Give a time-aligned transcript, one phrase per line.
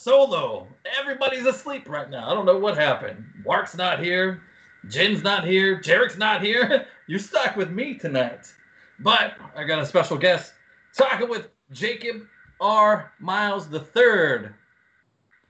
[0.00, 0.66] solo.
[0.98, 2.30] Everybody's asleep right now.
[2.30, 3.24] I don't know what happened.
[3.44, 4.42] Mark's not here.
[4.88, 5.80] Jen's not here.
[5.80, 6.86] Jarek's not here.
[7.06, 8.52] You're stuck with me tonight.
[9.00, 10.52] But I got a special guest
[10.96, 12.22] talking with Jacob
[12.60, 13.12] R.
[13.18, 14.48] Miles III.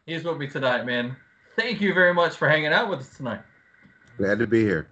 [0.06, 1.16] He's with me tonight, man.
[1.56, 3.40] Thank you very much for hanging out with us tonight.
[4.16, 4.88] Glad to be here.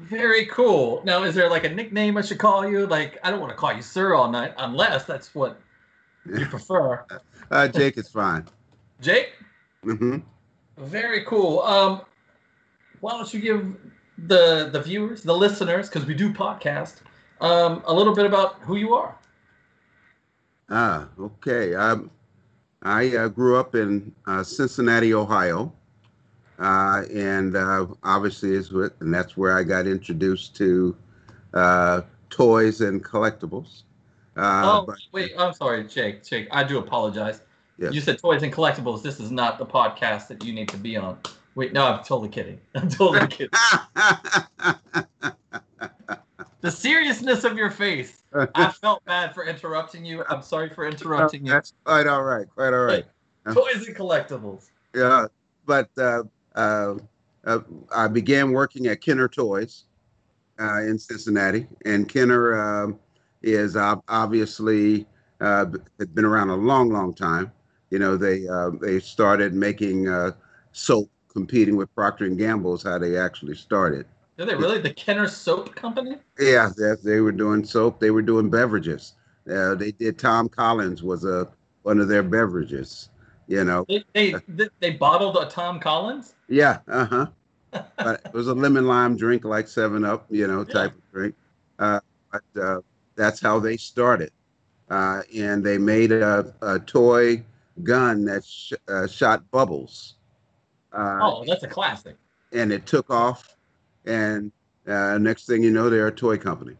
[0.00, 1.02] Very cool.
[1.04, 2.86] Now, is there like a nickname I should call you?
[2.86, 5.60] Like, I don't want to call you sir all night, unless that's what
[6.24, 7.04] you prefer.
[7.50, 8.46] uh, Jake is fine.
[9.00, 9.34] Jake?
[9.84, 10.18] Mm-hmm.
[10.78, 11.60] Very cool.
[11.60, 12.02] Um,
[13.00, 13.76] why don't you give
[14.26, 16.96] the the viewers, the listeners, because we do podcast,
[17.40, 19.16] um, a little bit about who you are?
[20.68, 21.74] Ah, okay.
[21.74, 22.10] Um,
[22.82, 25.72] I uh, grew up in uh, Cincinnati, Ohio,
[26.58, 30.96] uh, and uh, obviously is with, and that's where I got introduced to
[31.52, 33.82] uh, toys and collectibles.
[34.36, 36.24] Uh, oh, but, wait, I'm sorry, Jake.
[36.24, 37.42] Jake, I do apologize.
[37.80, 37.94] Yes.
[37.94, 39.02] You said toys and collectibles.
[39.02, 41.18] This is not the podcast that you need to be on.
[41.54, 42.60] Wait, no, I'm totally kidding.
[42.74, 43.48] I'm totally kidding.
[46.60, 48.22] the seriousness of your face.
[48.54, 50.24] I felt bad for interrupting you.
[50.28, 51.52] I'm sorry for interrupting you.
[51.52, 52.46] That's quite all right.
[52.54, 53.06] Quite all right.
[53.50, 54.66] Toys and collectibles.
[54.94, 55.26] Yeah,
[55.64, 56.96] but uh, uh,
[57.46, 57.60] uh,
[57.94, 59.84] I began working at Kenner Toys
[60.60, 62.98] uh, in Cincinnati, and Kenner um,
[63.42, 65.06] is obviously
[65.40, 65.64] uh,
[65.98, 67.50] had been around a long, long time.
[67.90, 70.08] You know, they uh, they started making
[70.72, 72.74] soap, competing with Procter and Gamble.
[72.74, 74.06] Is how they actually started.
[74.36, 74.80] Did they really?
[74.80, 76.16] The Kenner Soap Company?
[76.38, 78.00] Yeah, they, they were doing soap.
[78.00, 79.14] They were doing beverages.
[79.50, 80.18] Uh, they did.
[80.18, 81.48] Tom Collins was a
[81.82, 83.10] one of their beverages.
[83.48, 86.34] You know, they they, they bottled a Tom Collins.
[86.48, 86.78] Yeah.
[86.88, 87.26] Uh huh.
[87.98, 90.26] but it was a lemon lime drink, like Seven Up.
[90.30, 90.98] You know, type yeah.
[90.98, 91.34] of drink.
[91.78, 92.00] Uh,
[92.32, 92.80] but uh,
[93.16, 94.30] that's how they started,
[94.88, 97.44] uh, and they made a, a toy
[97.84, 100.16] gun that sh- uh, shot bubbles.
[101.22, 102.16] oh, that's a classic.
[102.52, 103.56] And it took off
[104.06, 104.52] and
[104.86, 106.76] uh, next thing you know, they're a toy company.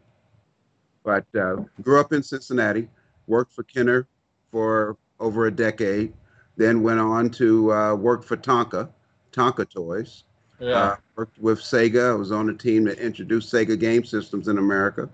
[1.03, 2.87] But uh, grew up in Cincinnati,
[3.27, 4.07] worked for Kenner
[4.51, 6.13] for over a decade,
[6.57, 8.89] then went on to uh, work for Tonka,
[9.31, 10.25] Tonka Toys.
[10.59, 10.73] Yeah.
[10.73, 12.11] Uh, worked with Sega.
[12.11, 15.09] I was on a team that introduced Sega game systems in America.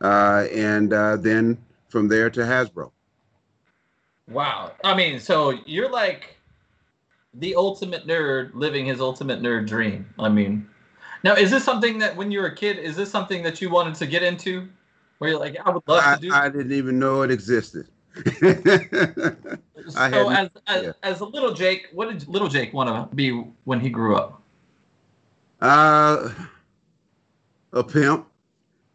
[0.00, 2.92] Uh, and uh, then from there to Hasbro.
[4.28, 4.72] Wow.
[4.84, 6.36] I mean, so you're like
[7.34, 10.06] the ultimate nerd living his ultimate nerd dream.
[10.18, 10.68] I mean,
[11.22, 13.70] now, is this something that when you were a kid, is this something that you
[13.70, 14.68] wanted to get into?
[15.18, 16.32] Where you're like, I would love I, to do.
[16.32, 17.88] I didn't even know it existed.
[18.40, 20.92] so, as as, yeah.
[21.02, 23.30] as a little Jake, what did little Jake want to be
[23.64, 24.42] when he grew up?
[25.60, 26.30] Uh,
[27.72, 28.26] a pimp.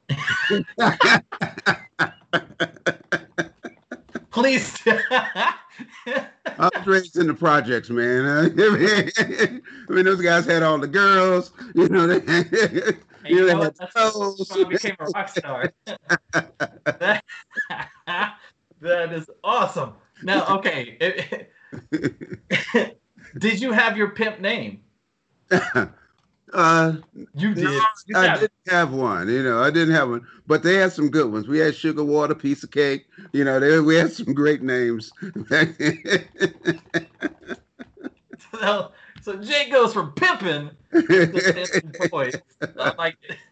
[4.32, 4.82] Please.
[4.86, 5.54] I
[6.58, 8.26] was raised in the projects, man.
[9.90, 11.52] I mean, those guys had all the girls.
[11.76, 12.20] You know, they,
[13.24, 15.74] hey, you know, that's I became a rock star.
[15.86, 17.24] that,
[18.82, 19.94] that is awesome.
[20.24, 20.98] Now, okay.
[23.38, 24.82] did you have your pimp name?
[26.54, 26.94] Uh,
[27.36, 27.64] you did.
[27.66, 29.30] No, you I didn't have one.
[29.30, 31.48] You know, I didn't have one, but they had some good ones.
[31.48, 33.06] We had sugar water, piece of cake.
[33.32, 35.12] You know, they, we had some great names.
[38.60, 38.92] so,
[39.22, 42.32] so Jake goes from pimping to boy.
[42.98, 43.18] like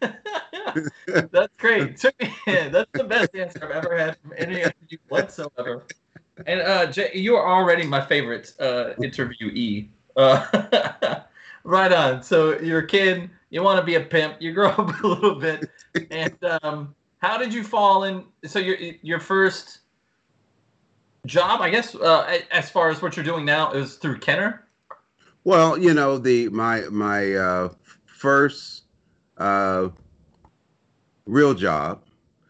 [1.30, 1.96] that's great.
[1.96, 5.86] Took me That's the best answer I've ever had from any of you whatsoever.
[6.46, 9.88] And uh, Jay, you are already my favorite uh, interviewee.
[10.16, 11.20] Uh,
[11.64, 12.22] right on.
[12.22, 15.34] So you're a kid, you want to be a pimp, you grow up a little
[15.34, 15.70] bit,
[16.10, 18.24] and um, how did you fall in?
[18.44, 19.80] So your your first
[21.26, 24.66] job, I guess, uh, as far as what you're doing now, is through Kenner.
[25.44, 27.68] Well, you know the my my uh,
[28.06, 28.84] first
[29.38, 29.88] uh,
[31.26, 32.04] real job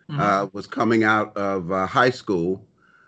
[0.08, 0.20] mm-hmm.
[0.20, 2.64] uh, was coming out of uh, high school.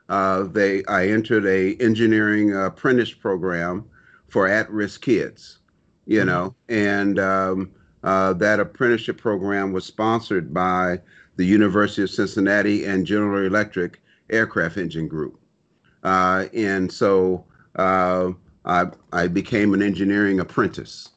[0.08, 3.84] Uh, they I entered a engineering apprentice program
[4.28, 5.58] for at-risk kids
[6.06, 7.70] you know, and um,
[8.02, 11.00] uh, that apprenticeship program was sponsored by
[11.36, 14.00] the University of Cincinnati and General Electric
[14.30, 15.38] Aircraft Engine Group.
[16.02, 17.44] Uh, and so
[17.76, 18.32] uh,
[18.64, 21.10] I, I became an engineering apprentice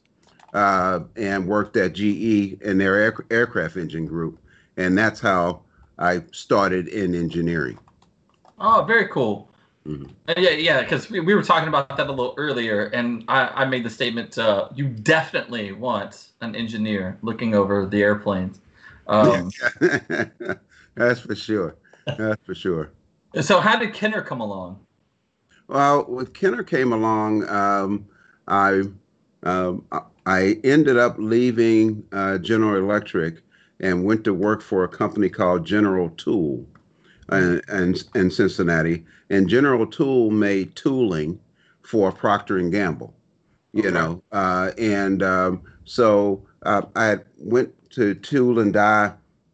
[0.53, 4.39] uh, and worked at GE in their air, aircraft engine group.
[4.77, 5.61] And that's how
[5.97, 7.79] I started in engineering.
[8.59, 9.49] Oh, very cool.
[9.87, 10.41] Mm-hmm.
[10.41, 13.65] Yeah, yeah, because we, we were talking about that a little earlier, and I, I
[13.65, 18.61] made the statement uh, you definitely want an engineer looking over the airplanes.
[19.07, 19.51] Um,
[20.95, 21.75] That's for sure.
[22.17, 22.91] That's for sure.
[23.41, 24.79] So, how did Kenner come along?
[25.67, 28.07] Well, with Kenner came along, um,
[28.47, 28.83] I
[29.43, 29.85] um,
[30.25, 33.41] I ended up leaving uh, General Electric
[33.79, 36.65] and went to work for a company called General Tool,
[37.29, 39.05] and in, in Cincinnati.
[39.29, 41.39] And General Tool made tooling
[41.81, 43.13] for Procter and Gamble,
[43.73, 43.91] you okay.
[43.91, 44.21] know.
[44.31, 49.13] Uh, and um, so uh, I went to tool and die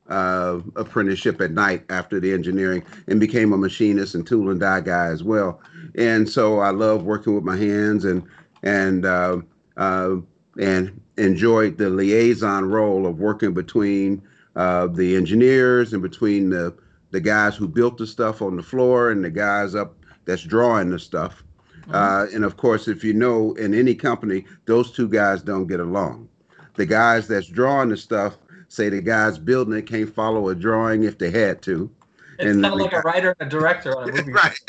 [0.10, 4.82] uh, apprenticeship at night after the engineering and became a machinist and tool and die
[4.82, 5.62] guy as well.
[5.96, 8.24] And so I love working with my hands and
[8.64, 9.38] and uh,
[9.78, 10.16] uh,
[10.60, 14.22] and enjoyed the liaison role of working between
[14.56, 16.76] uh, the engineers and between the
[17.12, 20.90] the guys who built the stuff on the floor and the guys up that's drawing
[20.90, 21.44] the stuff.
[21.82, 21.92] Mm-hmm.
[21.94, 25.80] Uh, and of course, if you know, in any company, those two guys don't get
[25.80, 26.28] along.
[26.76, 28.38] The guys that's drawing the stuff
[28.70, 31.92] say the guys building it can't follow a drawing if they had to.
[32.40, 34.32] It's kind of like guy, a writer and a director on a movie.
[34.32, 34.60] right.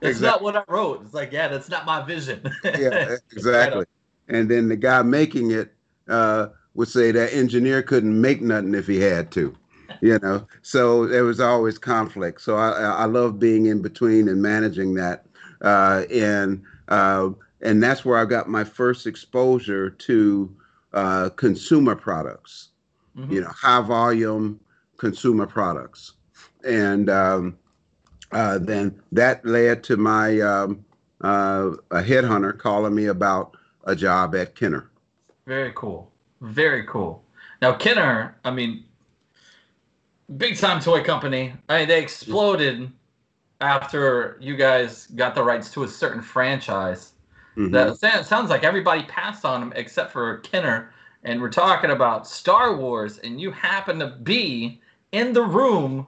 [0.00, 0.26] It's exactly.
[0.26, 1.02] not what I wrote.
[1.02, 2.40] It's like, yeah, that's not my vision.
[2.62, 3.84] yeah, exactly.
[4.28, 5.74] and then the guy making it
[6.08, 9.56] uh, would say that engineer couldn't make nothing if he had to.
[10.00, 12.40] You know, so there was always conflict.
[12.40, 15.26] So I, I love being in between and managing that,
[15.60, 17.30] uh, and uh,
[17.60, 20.56] and that's where I got my first exposure to
[20.92, 22.70] uh, consumer products
[23.18, 23.32] mm-hmm.
[23.32, 24.60] you know, high volume
[24.96, 26.14] consumer products.
[26.64, 27.58] And um,
[28.32, 30.84] uh, then that led to my um,
[31.20, 34.90] uh, a headhunter calling me about a job at Kenner.
[35.46, 36.10] Very cool.
[36.40, 37.22] Very cool.
[37.62, 38.84] Now Kenner, I mean,
[40.36, 41.52] big time toy company.
[41.68, 42.90] I mean, they exploded
[43.60, 47.12] after you guys got the rights to a certain franchise.
[47.56, 47.72] Mm-hmm.
[47.72, 50.92] That sounds like everybody passed on them except for Kenner
[51.24, 54.80] and we're talking about Star Wars, and you happen to be
[55.12, 56.06] in the room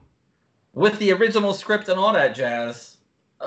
[0.73, 2.97] with the original script and all that jazz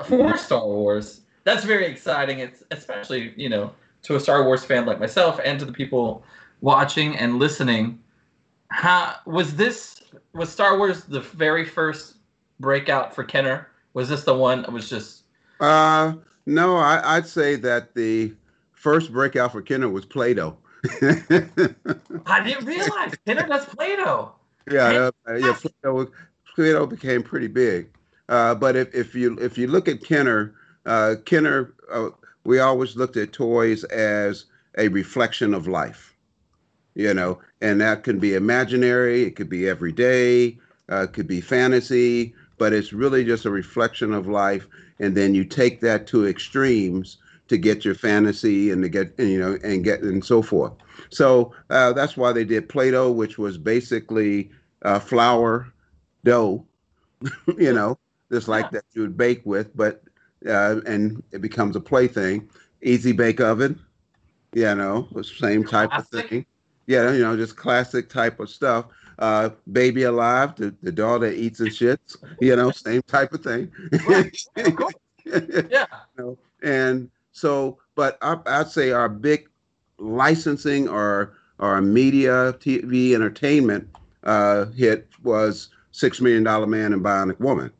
[0.05, 1.21] for Star Wars.
[1.43, 2.39] That's very exciting.
[2.39, 3.73] It's especially you know
[4.03, 6.23] to a Star Wars fan like myself, and to the people
[6.61, 7.99] watching and listening.
[8.69, 10.01] How was this?
[10.33, 12.15] Was Star Wars the very first
[12.59, 13.67] breakout for Kenner?
[13.93, 15.23] Was this the one that was just?
[15.59, 16.13] Uh,
[16.45, 18.33] no, I, I'd say that the
[18.73, 20.57] first breakout for Kenner was Play-Doh.
[21.01, 24.33] I didn't realize Kenner does Play-Doh.
[24.69, 26.11] Yeah, uh, yeah, Play-Doh,
[26.53, 27.89] Play-Doh became pretty big.
[28.29, 32.09] Uh, but if, if you if you look at Kenner, uh, Kenner, uh,
[32.43, 34.45] we always looked at toys as
[34.77, 36.14] a reflection of life,
[36.95, 40.57] you know, and that can be imaginary, it could be everyday,
[40.91, 44.67] uh, it could be fantasy, but it's really just a reflection of life.
[44.99, 49.37] And then you take that to extremes to get your fantasy and to get you
[49.37, 50.73] know and get and so forth.
[51.09, 54.49] So uh, that's why they did Play-Doh, which was basically
[54.81, 55.71] uh, flour
[56.23, 56.65] dough,
[57.57, 57.99] you know,
[58.31, 58.69] just like yeah.
[58.73, 60.03] that you would bake with, but
[60.47, 62.49] uh, and it becomes a plaything.
[62.81, 63.79] Easy bake oven,
[64.53, 66.13] you know, same type classic.
[66.13, 66.45] of thing.
[66.87, 68.85] Yeah, you know, just classic type of stuff.
[69.17, 73.41] Uh, baby alive, the, the dog that eats and shits, you know, same type of
[73.41, 73.71] thing.
[74.07, 74.37] Right.
[74.55, 75.85] yeah.
[76.17, 79.49] You know, and so, but I, I'd say our big
[79.97, 83.87] licensing or our media TV entertainment
[84.23, 87.71] uh, hit was Six Million Dollar Man and Bionic Woman.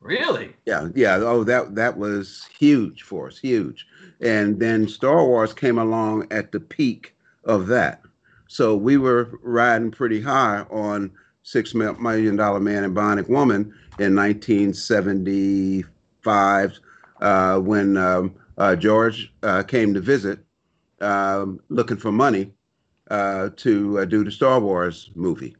[0.00, 0.54] Really?
[0.66, 1.16] Yeah, yeah.
[1.16, 3.86] Oh, that that was huge for us, huge.
[4.20, 8.02] And then Star Wars came along at the peak of that.
[8.50, 11.12] So we were riding pretty high on
[11.44, 16.80] Six Million Dollar Man and Bionic Woman in 1975
[17.20, 20.40] uh, when um, uh, George uh, came to visit
[21.00, 22.52] um, looking for money
[23.08, 25.56] uh, to uh, do the Star Wars movie.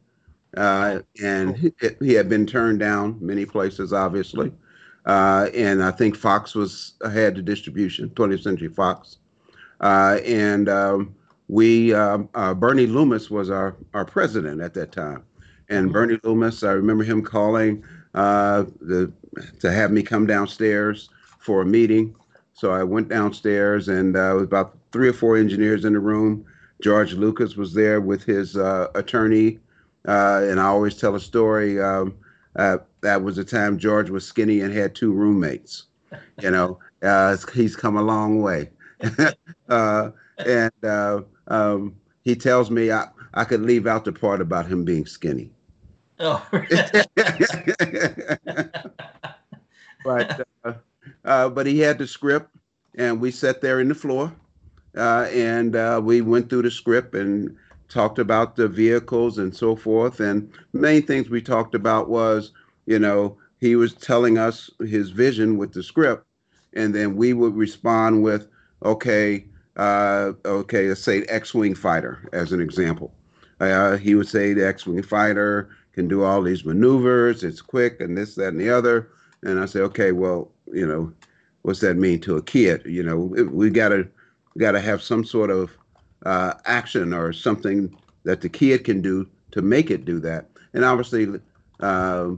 [0.57, 1.71] Uh, and he,
[2.01, 4.51] he, had been turned down many places, obviously.
[5.05, 9.19] Uh, and I think Fox was ahead the distribution, 20th Century Fox.
[9.79, 11.15] and um,
[11.51, 15.23] we, um, Bernie Loomis was our, our president at that time.
[15.69, 15.93] And mm-hmm.
[15.93, 19.11] Bernie Loomis, I remember him calling the,
[19.59, 22.15] to have me come downstairs for a meeting
[22.61, 26.45] so I went downstairs, and uh, was about three or four engineers in the room.
[26.79, 29.57] George Lucas was there with his uh, attorney,
[30.07, 31.81] uh, and I always tell a story.
[31.81, 32.13] Um,
[32.57, 35.85] uh, that was the time George was skinny and had two roommates.
[36.39, 38.69] You know, uh, he's come a long way,
[39.69, 40.11] uh,
[40.45, 40.71] and
[41.51, 45.51] um, he tells me I, I could leave out the part about him being skinny.
[46.19, 46.45] Oh.
[50.05, 50.47] but
[51.25, 52.55] uh, but he had the script,
[52.97, 54.31] and we sat there in the floor,
[54.95, 57.57] uh, and uh, we went through the script and
[57.89, 60.21] talked about the vehicles and so forth.
[60.21, 62.53] And main things we talked about was,
[62.85, 66.25] you know, he was telling us his vision with the script,
[66.73, 68.47] and then we would respond with,
[68.83, 69.45] okay,
[69.81, 73.11] uh, okay, let's say X-wing fighter as an example.
[73.59, 77.43] Uh, he would say the X-wing fighter can do all these maneuvers.
[77.43, 79.09] It's quick and this, that, and the other.
[79.41, 81.11] And I say, okay, well, you know,
[81.63, 82.83] what's that mean to a kid?
[82.85, 84.07] You know, we gotta
[84.59, 85.71] gotta have some sort of
[86.27, 90.47] uh, action or something that the kid can do to make it do that.
[90.73, 91.27] And obviously,
[91.79, 92.29] uh,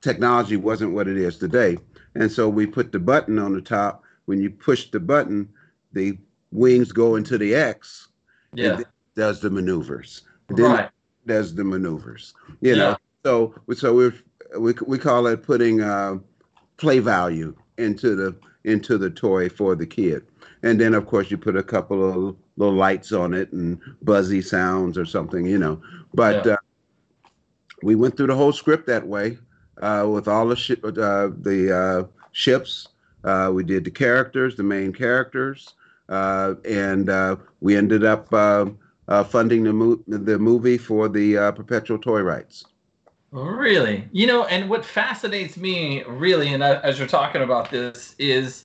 [0.00, 1.76] technology wasn't what it is today.
[2.14, 4.04] And so we put the button on the top.
[4.24, 5.50] When you push the button,
[5.92, 6.16] the
[6.52, 8.08] wings go into the X.
[8.54, 8.80] Yeah.
[9.16, 10.22] does the maneuvers.
[10.48, 10.90] Right.
[11.26, 12.34] Does the maneuvers.
[12.60, 12.96] You know.
[13.24, 14.12] So so we
[14.58, 16.18] we we call it putting uh,
[16.76, 20.26] play value into the into the toy for the kid.
[20.62, 24.42] And then of course you put a couple of little lights on it and buzzy
[24.42, 25.80] sounds or something, you know.
[26.14, 26.52] But yeah.
[26.52, 26.56] uh,
[27.82, 29.38] we went through the whole script that way
[29.80, 30.88] uh, with all the ship, uh,
[31.40, 32.88] the uh, ships.
[33.24, 35.74] Uh, we did the characters, the main characters,
[36.08, 38.66] Uh, and uh, we ended up uh,
[39.24, 42.64] funding the, mo- the movie for the perpetual toy rights.
[43.30, 44.06] Really?
[44.12, 48.64] You know, and what fascinates me really, and as you're talking about this, is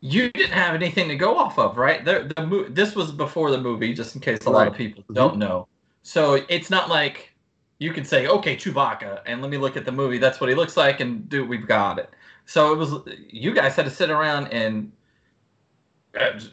[0.00, 2.04] you didn't have anything to go off of, right?
[2.04, 5.14] The, the this was before the movie, just in case a lot of people mm-hmm.
[5.14, 5.68] don't know.
[6.02, 7.32] So it's not like
[7.78, 10.18] you can say, okay, Chewbacca, and let me look at the movie.
[10.18, 12.10] That's what he looks like, and do we've got it.
[12.46, 12.94] So it was
[13.28, 14.99] you guys had to sit around and uh,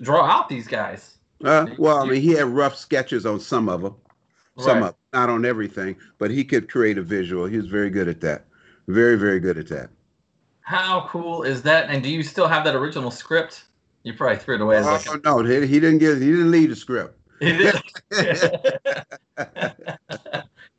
[0.02, 1.18] draw out these guys.
[1.44, 3.96] Uh, well, I mean, he had rough sketches on some of them
[4.60, 4.90] some right.
[4.90, 7.46] up, not on everything, but he could create a visual.
[7.46, 8.46] He was very good at that.
[8.88, 9.90] Very, very good at that.
[10.62, 11.90] How cool is that?
[11.90, 13.66] And do you still have that original script?
[14.04, 14.80] You probably threw it away.
[14.80, 16.18] Oh like no, he, he didn't get.
[16.18, 17.14] He didn't leave the script.
[17.40, 17.52] He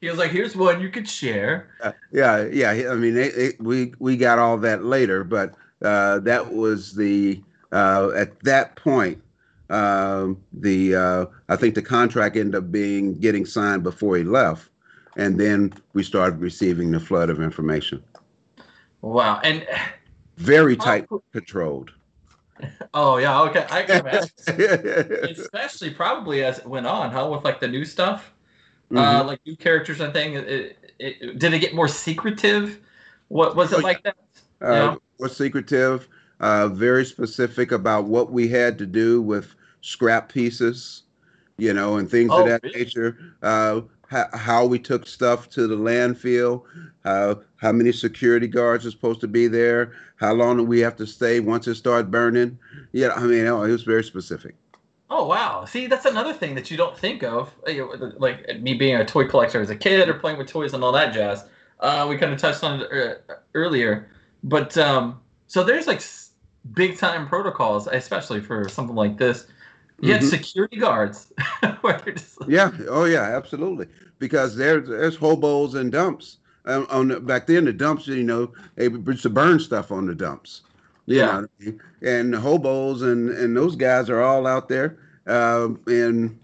[0.01, 2.91] he was like, "Here's one you could share." Uh, yeah, yeah.
[2.91, 7.41] I mean, it, it, we we got all that later, but uh, that was the
[7.73, 9.23] uh, at that point
[9.71, 14.71] um, the uh, I think the contract ended up being getting signed before he left,
[15.17, 18.03] and then we started receiving the flood of information.
[19.03, 19.67] Wow, and
[20.39, 21.93] very tight oh, controlled.
[22.95, 24.31] Oh yeah, okay, I can imagine.
[25.39, 27.29] Especially probably as it went on, huh?
[27.31, 28.33] With like the new stuff,
[28.91, 29.17] uh, mm-hmm.
[29.21, 30.17] uh, like new characters and.
[30.17, 32.81] It, it, did it get more secretive?
[33.29, 34.17] What was it oh, like that?
[34.61, 36.09] Uh, was secretive.
[36.41, 41.03] Uh, very specific about what we had to do with scrap pieces,
[41.57, 42.79] you know, and things oh, of that really?
[42.79, 43.19] nature.
[43.43, 46.63] Uh, how, how, we took stuff to the landfill,
[47.05, 50.97] uh, how many security guards are supposed to be there, how long do we have
[50.97, 52.59] to stay once it started burning.
[52.93, 54.55] Yeah, I mean, it was very specific.
[55.11, 55.65] Oh wow!
[55.65, 57.51] See, that's another thing that you don't think of,
[58.19, 60.93] like me being a toy collector as a kid or playing with toys and all
[60.93, 61.45] that jazz.
[61.81, 64.11] Uh, we kind of touched on it uh, earlier,
[64.45, 66.03] but um, so there's like
[66.73, 69.47] big time protocols, especially for something like this.
[70.01, 70.21] You mm-hmm.
[70.21, 71.33] had security guards.
[72.49, 72.71] yeah.
[72.89, 73.37] Oh, yeah.
[73.37, 73.87] Absolutely.
[74.19, 76.39] Because there's there's hobos and dumps.
[76.67, 80.07] Um, on the, back then, the dumps, you know, they used to burn stuff on
[80.07, 80.63] the dumps.
[81.07, 81.45] yeah.
[81.61, 81.73] Know?
[82.03, 86.39] And the hobos and and those guys are all out there, um, and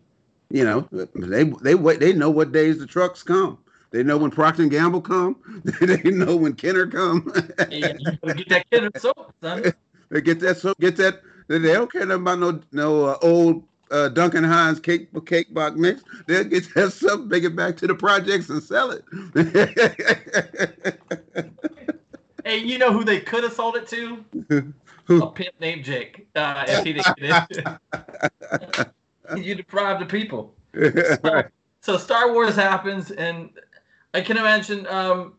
[0.51, 2.01] you know, they they wait.
[2.01, 3.59] They know what days the trucks come.
[3.91, 5.37] They know when Procter and Gamble come.
[5.81, 7.33] they know when Kenner come.
[7.71, 7.93] yeah,
[8.25, 9.73] get that Kenner soap, son.
[10.15, 14.11] They get that so Get that they don't care about no no uh, old uh,
[14.11, 16.05] Duncan Hines cake cake box mix.
[16.29, 19.03] They'll get that stuff, bring it back to the projects and sell it.
[22.45, 24.25] hey, you know who they could have sold it to?
[25.21, 26.29] A pimp named Jake.
[26.37, 27.67] Uh, if he didn't get it.
[29.37, 30.55] you deprived the people.
[30.75, 31.43] So,
[31.81, 33.51] so, Star Wars happens, and
[34.15, 35.35] I can imagine um,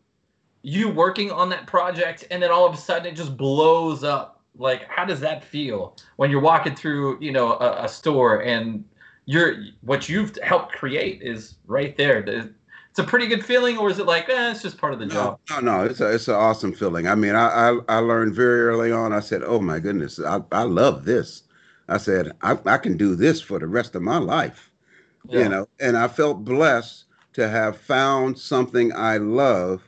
[0.60, 4.35] you working on that project, and then all of a sudden it just blows up
[4.58, 8.84] like how does that feel when you're walking through you know a, a store and
[9.26, 12.18] you're what you've helped create is right there?
[12.18, 15.06] It's a pretty good feeling or is it like eh, it's just part of the
[15.06, 15.40] no, job?
[15.50, 17.06] no no it's a, it's an awesome feeling.
[17.06, 20.40] I mean I, I, I learned very early on i said oh my goodness i,
[20.52, 21.42] I love this.
[21.88, 24.70] I said I, I can do this for the rest of my life.
[25.28, 25.40] Yeah.
[25.40, 29.82] you know and i felt blessed to have found something i love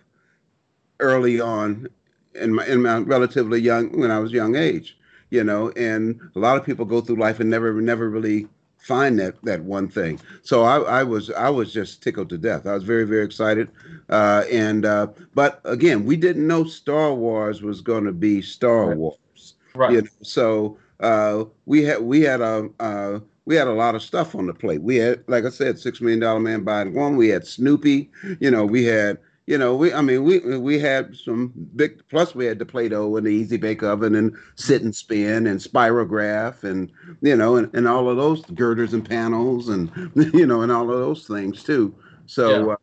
[1.01, 1.89] early on
[2.38, 4.97] in my in my relatively young when I was young age,
[5.30, 9.18] you know, and a lot of people go through life and never never really find
[9.18, 10.21] that that one thing.
[10.42, 12.66] So I, I was I was just tickled to death.
[12.66, 13.68] I was very very excited,
[14.09, 18.88] uh, and uh, but again, we didn't know Star Wars was going to be Star
[18.88, 18.97] right.
[18.97, 19.92] Wars, right?
[19.92, 20.09] You know?
[20.23, 24.47] So uh, we had we had a uh, we had a lot of stuff on
[24.47, 24.83] the plate.
[24.83, 27.16] We had, like I said, Six Million Dollar Man Bionic Woman.
[27.16, 28.11] We had Snoopy.
[28.40, 29.18] You know, we had
[29.49, 33.17] you know, we I mean we we had some big plus we had the Play-Doh
[33.17, 37.75] and the Easy Bake Oven and sit and spin and spirograph and you know and,
[37.75, 39.90] and all of those girders and panels and
[40.35, 41.95] you know and all of those things too.
[42.26, 42.75] So yeah.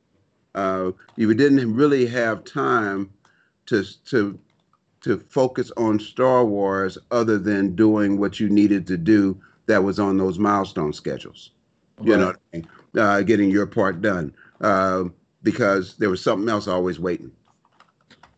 [0.55, 3.12] uh, uh, you didn't really have time
[3.67, 4.39] to to
[5.01, 10.00] to focus on Star Wars other than doing what you needed to do that was
[10.00, 11.51] on those milestone schedules.
[12.00, 12.07] Right.
[12.07, 12.67] You know, I mean?
[12.98, 14.34] uh, getting your part done.
[15.46, 17.32] Because there was something else always waiting.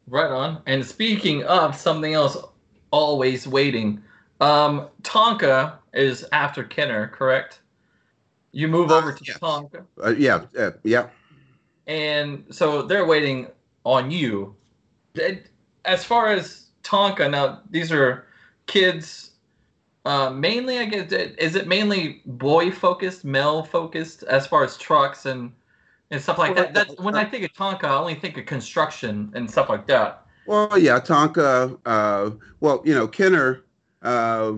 [0.08, 0.62] Right on.
[0.68, 2.38] And speaking of something else
[2.92, 4.04] always waiting,
[4.42, 7.62] um, Tonka is after Kenner, correct?
[8.52, 9.38] You move over to yes.
[9.40, 9.86] Tonka.
[10.04, 11.08] Uh, yeah, uh, yeah.
[11.88, 13.48] And so they're waiting
[13.84, 14.56] on you.
[15.86, 18.28] As far as Tonka, now these are
[18.66, 19.32] kids.
[20.06, 25.26] Uh, mainly, I guess, is it mainly boy focused, male focused, as far as trucks
[25.26, 25.52] and
[26.12, 26.74] and stuff like that.
[26.74, 30.26] That's when I think of Tonka, I only think of construction and stuff like that.
[30.46, 31.78] Well, yeah, Tonka.
[31.86, 33.64] Uh, well, you know, Kenner
[34.02, 34.54] uh,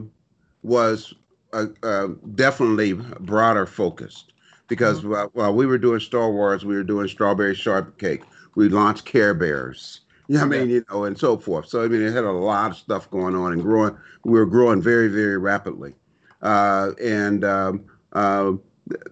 [0.61, 1.13] was
[1.53, 4.33] uh, uh definitely broader focused
[4.67, 5.37] because mm-hmm.
[5.37, 8.21] while, we were doing Star Wars, we were doing Strawberry Shortcake.
[8.55, 10.01] We launched Care Bears.
[10.27, 11.67] You know I mean, you know, and so forth.
[11.67, 13.97] So I mean, it had a lot of stuff going on and growing.
[14.23, 15.95] We were growing very, very rapidly.
[16.43, 18.53] Uh, and um, uh,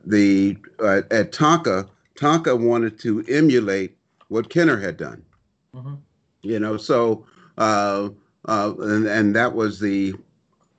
[0.05, 3.97] the at Tonka, Tonka wanted to emulate
[4.27, 5.23] what Kenner had done.
[5.73, 5.95] Mm-hmm.
[6.41, 7.25] You know, so
[7.57, 8.09] uh,
[8.45, 10.13] uh, and and that was the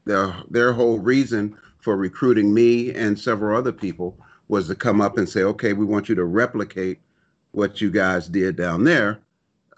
[0.04, 4.18] their their whole reason for recruiting me and several other people
[4.48, 7.00] was to come up and say, okay, we want you to replicate
[7.52, 9.20] what you guys did down there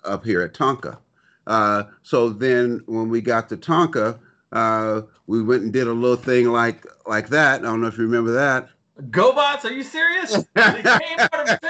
[0.04, 0.98] up here at Tonka.
[1.46, 4.18] Uh, so then when we got to Tonka,
[4.52, 7.60] uh, we went and did a little thing like like that.
[7.60, 8.68] I don't know if you remember that.
[9.08, 9.64] GoBots?
[9.64, 10.32] Are you serious?
[10.54, 11.60] they came out of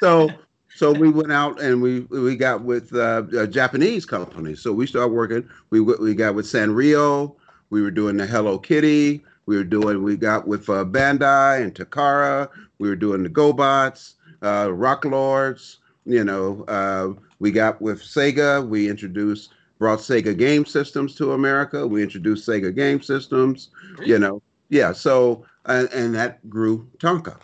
[0.00, 0.30] so,
[0.74, 4.54] so we went out and we we got with uh, a Japanese company.
[4.54, 5.48] So we started working.
[5.70, 7.36] We we got with Sanrio.
[7.70, 9.22] We were doing the Hello Kitty.
[9.46, 10.02] We were doing.
[10.02, 12.48] We got with uh, Bandai and Takara.
[12.78, 15.78] We were doing the GoBots, uh, Rock Lords.
[16.06, 18.66] You know, uh, we got with Sega.
[18.66, 21.84] We introduced brought Sega Game Systems to America.
[21.84, 23.70] We introduced Sega Game Systems.
[23.96, 24.10] Really?
[24.10, 24.92] You know, yeah.
[24.92, 27.36] So and, and that grew Tonka.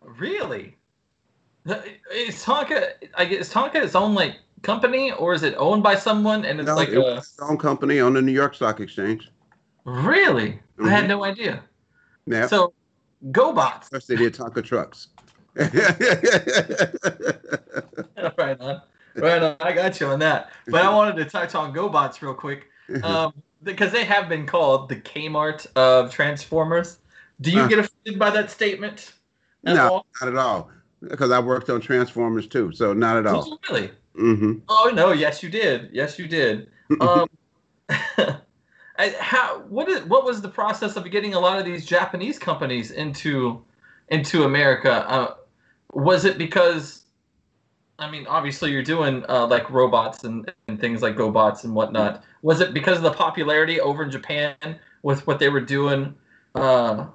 [0.00, 0.78] Really?
[1.66, 2.92] Is Tonka?
[3.16, 6.46] I guess Tonka its own like company, or is it owned by someone?
[6.46, 9.30] And it's no, like it a its own company on the New York Stock Exchange.
[9.84, 10.50] Really?
[10.50, 10.86] Mm-hmm.
[10.86, 11.08] I had mm-hmm.
[11.08, 11.62] no idea.
[12.26, 12.46] Yeah.
[12.46, 12.72] So,
[13.32, 13.90] GoBots.
[13.90, 15.08] First, they did Tonka trucks.
[18.38, 18.82] right on
[19.16, 19.56] right on.
[19.60, 20.50] I got you on that.
[20.66, 22.68] But I wanted to touch on GoBots real quick.
[23.02, 26.98] Um, because they have been called the Kmart of Transformers.
[27.40, 29.14] Do you uh, get offended by that statement?
[29.62, 30.06] no, all?
[30.20, 30.70] not at all.
[31.00, 33.58] Because I worked on Transformers too, so not at all.
[33.68, 33.90] really?
[34.16, 34.58] Mm-hmm.
[34.68, 35.12] Oh no!
[35.12, 35.90] Yes, you did.
[35.92, 36.68] Yes, you did.
[37.00, 37.28] Um,
[39.18, 39.60] how?
[39.68, 40.02] What is?
[40.04, 43.64] What was the process of getting a lot of these Japanese companies into
[44.08, 45.08] into America?
[45.08, 45.34] Uh,
[45.92, 47.03] was it because
[47.98, 52.24] I mean, obviously you're doing uh, like robots and, and things like GoBots and whatnot.
[52.42, 54.56] Was it because of the popularity over in Japan
[55.02, 56.14] with what they were doing,
[56.54, 57.06] uh,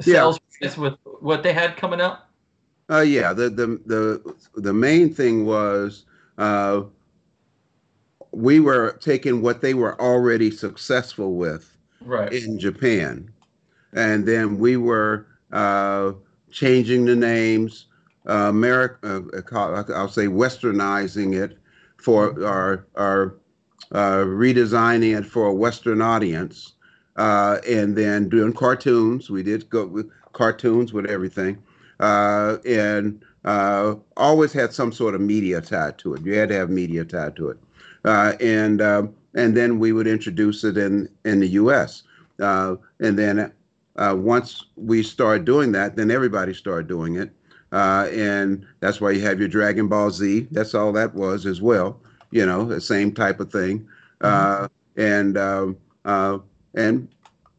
[0.00, 0.74] sales yeah.
[0.76, 2.26] with what they had coming out?
[2.90, 6.04] Uh, yeah, the the the the main thing was
[6.38, 6.82] uh,
[8.32, 12.32] we were taking what they were already successful with right.
[12.32, 13.30] in Japan,
[13.92, 16.12] and then we were uh,
[16.50, 17.86] changing the names
[18.28, 21.58] uh, America, uh, I'll say westernizing it
[21.96, 23.34] for our, our
[23.92, 26.72] uh, redesigning it for a Western audience,
[27.16, 29.28] uh, and then doing cartoons.
[29.28, 31.62] We did go with cartoons with everything,
[32.00, 36.22] uh, and uh, always had some sort of media tied to it.
[36.22, 37.58] You had to have media tied to it,
[38.04, 42.04] and um, and then we would introduce it in in the U.S.
[42.38, 43.52] and then
[43.96, 47.30] once we started doing that, then everybody started doing it
[47.72, 50.46] uh, and that's why you have your Dragon Ball Z.
[50.50, 51.98] That's all that was as well.
[52.30, 53.88] You know, the same type of thing.
[54.20, 54.64] Mm-hmm.
[54.64, 56.38] Uh, and um, uh,
[56.74, 57.08] and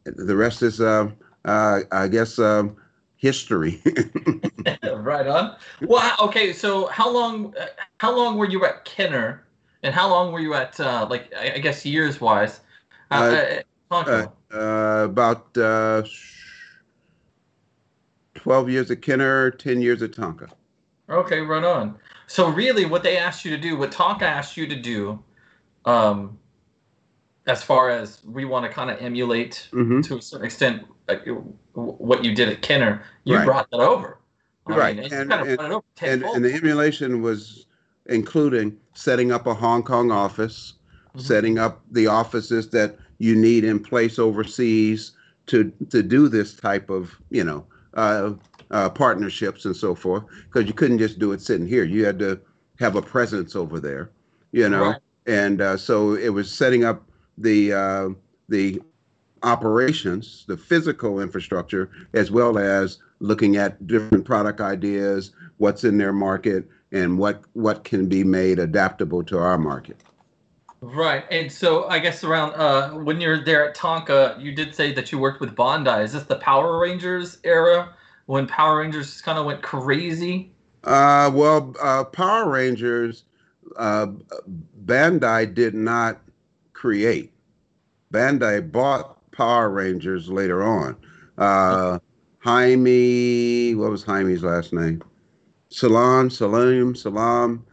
[0.04, 1.10] the rest is, uh,
[1.44, 2.76] uh, I guess, um,
[3.16, 3.82] history.
[4.84, 5.56] right on.
[5.82, 6.52] Well, okay.
[6.52, 7.54] So how long?
[7.58, 7.66] Uh,
[7.98, 9.44] how long were you at Kenner,
[9.82, 10.78] and how long were you at
[11.10, 12.60] like I guess years wise?
[14.50, 15.52] about
[18.44, 20.50] 12 years at Kenner, 10 years at Tonka.
[21.08, 21.96] Okay, run on.
[22.26, 25.18] So really, what they asked you to do, what Tonka asked you to do,
[25.86, 26.38] um,
[27.46, 31.26] as far as we want to kind of emulate hmm to a certain extent like,
[31.72, 33.46] what you did at Kenner, you Right.
[33.46, 34.18] brought that over.
[34.66, 34.96] I Right.
[34.96, 37.64] Mean, And- kind of and- over And, and the emulation was
[38.06, 40.74] including setting up a Hong Kong office,
[41.16, 41.20] Mhm.
[41.22, 45.12] setting up the offices that you need in place overseas
[45.46, 48.32] to to do this type of you know uh,
[48.70, 50.24] uh, partnerships and so forth.
[50.44, 51.84] Because you couldn't just do it sitting here.
[51.84, 52.40] You had to
[52.78, 54.10] have a presence over there,
[54.52, 54.90] you know.
[54.90, 55.00] Right.
[55.26, 58.08] And uh, so it was setting up the uh,
[58.48, 58.80] the
[59.42, 66.12] operations, the physical infrastructure, as well as looking at different product ideas, what's in their
[66.12, 69.96] market, and what what can be made adaptable to our market.
[70.92, 71.24] Right.
[71.30, 75.10] And so I guess around uh, when you're there at Tonka, you did say that
[75.10, 76.04] you worked with Bandai.
[76.04, 77.94] Is this the Power Rangers era
[78.26, 80.52] when Power Rangers kind of went crazy?
[80.84, 83.24] Uh, well, uh, Power Rangers,
[83.76, 84.08] uh,
[84.84, 86.20] Bandai did not
[86.74, 87.32] create.
[88.12, 90.96] Bandai bought Power Rangers later on.
[91.38, 91.98] Uh,
[92.40, 95.02] Jaime, what was Jaime's last name?
[95.70, 97.64] Salam, Salam, Salam.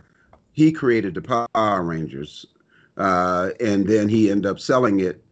[0.54, 2.46] He created the Power Rangers,
[3.02, 5.24] uh, and then he ended up selling it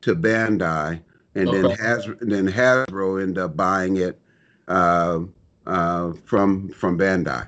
[0.00, 1.00] to Bandai,
[1.34, 1.76] and then Okay.
[1.82, 4.18] Has then Hasbro ended up buying it
[4.66, 5.20] uh,
[5.66, 7.46] uh, from from Bandai.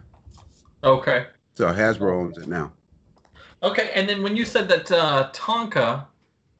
[0.84, 1.28] Okay.
[1.54, 2.72] So Hasbro owns it now.
[3.62, 3.90] Okay.
[3.94, 6.06] And then when you said that uh, Tonka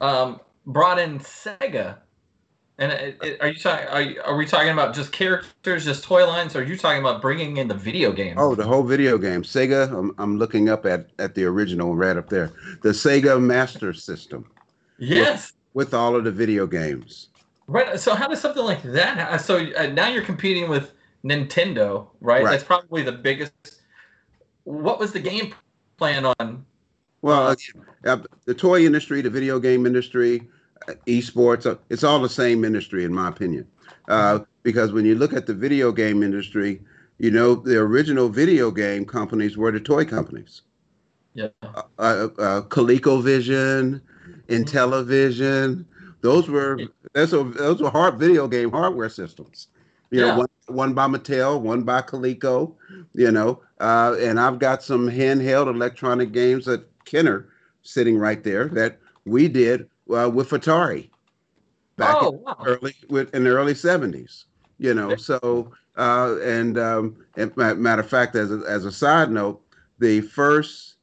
[0.01, 1.99] um, brought in Sega,
[2.81, 3.87] and it, it- are you talking?
[3.89, 7.01] Are, you- are we talking about just characters, just toy lines, or are you talking
[7.01, 8.37] about bringing in the video games?
[8.41, 9.93] Oh, the whole video game, Sega.
[9.97, 12.51] I'm, I'm looking up at at the original right up there,
[12.83, 14.51] the Sega Master System
[14.99, 15.53] yes.
[15.75, 17.29] with all of the video games.
[17.67, 18.01] Right.
[18.01, 19.41] So how does something like that?
[19.41, 20.93] So uh, now you're competing with
[21.25, 22.43] Nintendo, right?
[22.43, 22.51] Right.
[22.51, 23.53] That's probably the biggest.
[24.65, 25.55] What was the game
[25.97, 26.65] plan on?
[27.23, 27.55] Well,
[28.05, 28.17] uh,
[28.47, 30.45] the toy industry, the video game industry, uh,
[31.07, 33.67] esports, uh, it's all the same industry, in my opinion.
[34.09, 36.81] Uh, because when you look at the video game industry,
[37.19, 40.63] you know, the original video game companies were the toy companies.
[41.35, 41.49] Yeah.
[41.63, 44.01] Uh, uh, ColecoVision,
[44.49, 45.85] Intellivision,
[46.23, 46.79] those were
[47.15, 49.69] those were, those were hard video game hardware systems.
[50.11, 50.33] You Yeah.
[50.33, 52.75] know, one, one by Mattel, one by Coleco,
[53.15, 57.49] you know, uh, and I've got some handheld electronic games at Kenner
[57.83, 61.11] sitting right there that we did uh, with Atari
[62.01, 62.57] back oh in wow.
[62.67, 64.45] early with in the early 70s
[64.79, 69.31] you know so uh and um and matter of fact as a, as a side
[69.31, 69.61] note
[69.99, 70.97] the first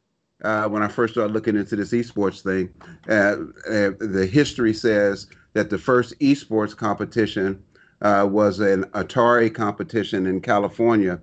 [0.43, 2.73] uh when i first started looking into this esports thing
[3.09, 3.37] uh,
[3.71, 7.63] uh the history says that the first esports competition
[8.01, 11.19] uh was an atari competition in california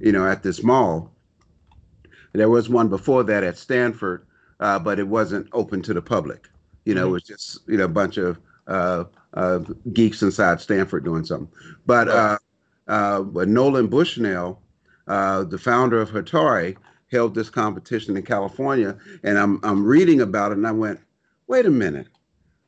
[0.00, 1.12] you know at this mall.
[2.34, 4.26] There was one before that at stanford
[4.60, 6.48] uh but it wasn't open to the public
[6.88, 9.58] you know it was just you know a bunch of uh uh,
[9.92, 11.48] geeks inside Stanford doing something.
[11.84, 12.38] But uh,
[12.88, 14.62] uh, but Nolan Bushnell,
[15.06, 16.76] uh, the founder of Atari,
[17.12, 20.98] held this competition in California, and I'm I'm reading about it, and I went,
[21.46, 22.08] wait a minute,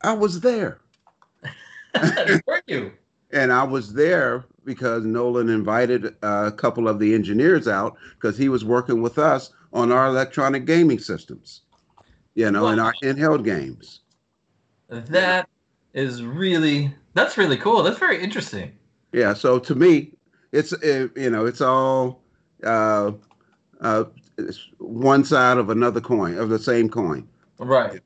[0.02, 0.80] I was there,
[2.46, 2.92] Were you?
[3.33, 8.37] and I was there because Nolan invited uh, a couple of the engineers out because
[8.37, 11.62] he was working with us on our electronic gaming systems,
[12.35, 13.99] you know, and our handheld games.
[14.90, 15.48] That
[15.94, 16.94] is really.
[17.14, 17.83] That's really cool.
[17.83, 18.72] That's very interesting.
[19.12, 19.35] Yeah.
[19.35, 20.12] So to me,
[20.53, 22.22] it's uh, you know it's all
[22.64, 23.12] uh,
[23.81, 24.05] uh,
[24.38, 27.29] it's one side of another coin of the same coin.
[27.59, 28.00] Right.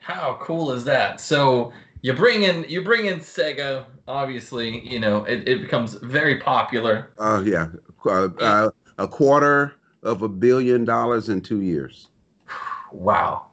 [0.00, 1.20] How cool is that?
[1.20, 1.72] So
[2.02, 3.86] you bring in you bring in Sega.
[4.08, 7.12] Obviously, you know it, it becomes very popular.
[7.18, 7.68] Uh, yeah,
[8.04, 12.08] uh, uh, a quarter of a billion dollars in two years.
[12.90, 13.46] Wow,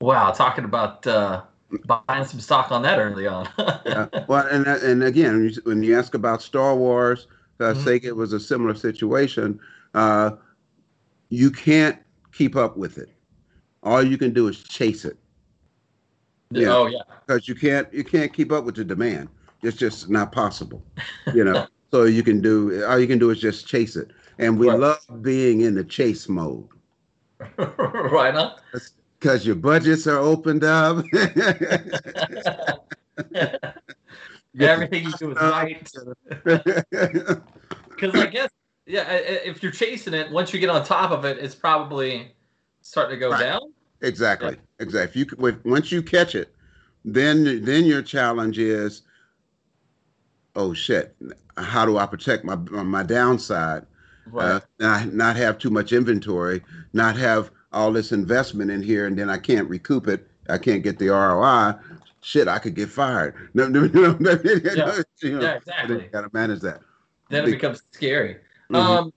[0.00, 0.30] wow.
[0.30, 1.42] Talking about uh,
[1.86, 3.48] buying some stock on that early on.
[3.86, 4.06] Yeah.
[4.28, 7.26] Well, and and again, when you- when you ask about Star Wars,
[7.60, 7.84] uh, Mhm.
[7.84, 9.58] Sega was a similar situation.
[9.94, 10.32] Uh,
[11.30, 11.98] you can't
[12.32, 13.10] keep up with it.
[13.82, 15.18] All you can do is chase it.
[16.50, 16.74] Yeah.
[16.74, 17.02] Oh yeah.
[17.26, 19.28] because you can't you can't keep up with the demand.
[19.62, 20.82] It's just not possible,
[21.34, 21.66] you know.
[21.90, 24.78] so you can do all you can do is just chase it, and we Right.
[24.78, 26.66] love being in the chase mode
[27.58, 28.52] right on.
[29.18, 31.04] Because your budgets are opened up.
[34.60, 35.92] Everything you do is right.
[37.90, 38.48] Because I guess,
[38.86, 42.30] yeah, if you're chasing it, once you get on top of it, it's probably
[42.80, 43.40] starting to go Right.
[43.40, 43.72] down.
[44.02, 45.20] exactly, exactly.
[45.22, 46.54] If you once you catch it,
[47.04, 49.02] then then your challenge is,
[50.54, 51.16] oh shit,
[51.56, 53.84] how do I protect my my downside?
[54.30, 54.52] Right.
[54.52, 59.18] uh, not, not have too much inventory, not have all this investment in here, and
[59.18, 61.74] then I can't recoup it I can't get the ROI.
[62.20, 63.34] Shit, I could get fired.
[63.54, 65.02] No, no, no, no, Yeah.
[65.22, 66.08] you know, Yeah, exactly.
[66.12, 66.80] Got to manage that.
[67.30, 68.38] Then it becomes scary.
[68.70, 68.76] Mhm.
[68.76, 69.12] Um,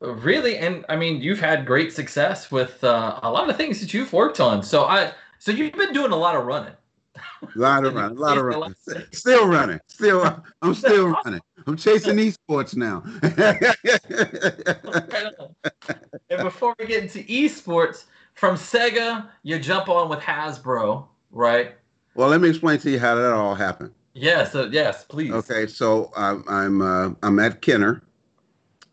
[0.00, 3.92] really, and I mean, you've had great success with uh, a lot of things that
[3.92, 4.62] you've worked on.
[4.62, 6.74] So I, so you've been doing a lot of running.
[7.54, 8.74] A lot of running, a lot of running.
[9.12, 9.78] Still running.
[9.86, 11.40] Still, I'm still running.
[11.66, 13.02] I'm chasing esports now.
[16.30, 21.74] And before we get into esports, from Sega, you jump on with Hasbro, right?
[22.14, 23.92] well, let me explain to you how that all happened.
[24.14, 25.32] Yes, so yes, please.
[25.32, 28.02] Okay, so I'm I'm uh, I'm at Kenner,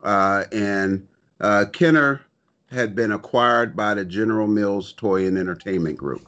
[0.02, 1.06] uh, and
[1.40, 2.22] uh, Kenner
[2.70, 6.26] had been acquired by the General Mills Toy and Entertainment Group,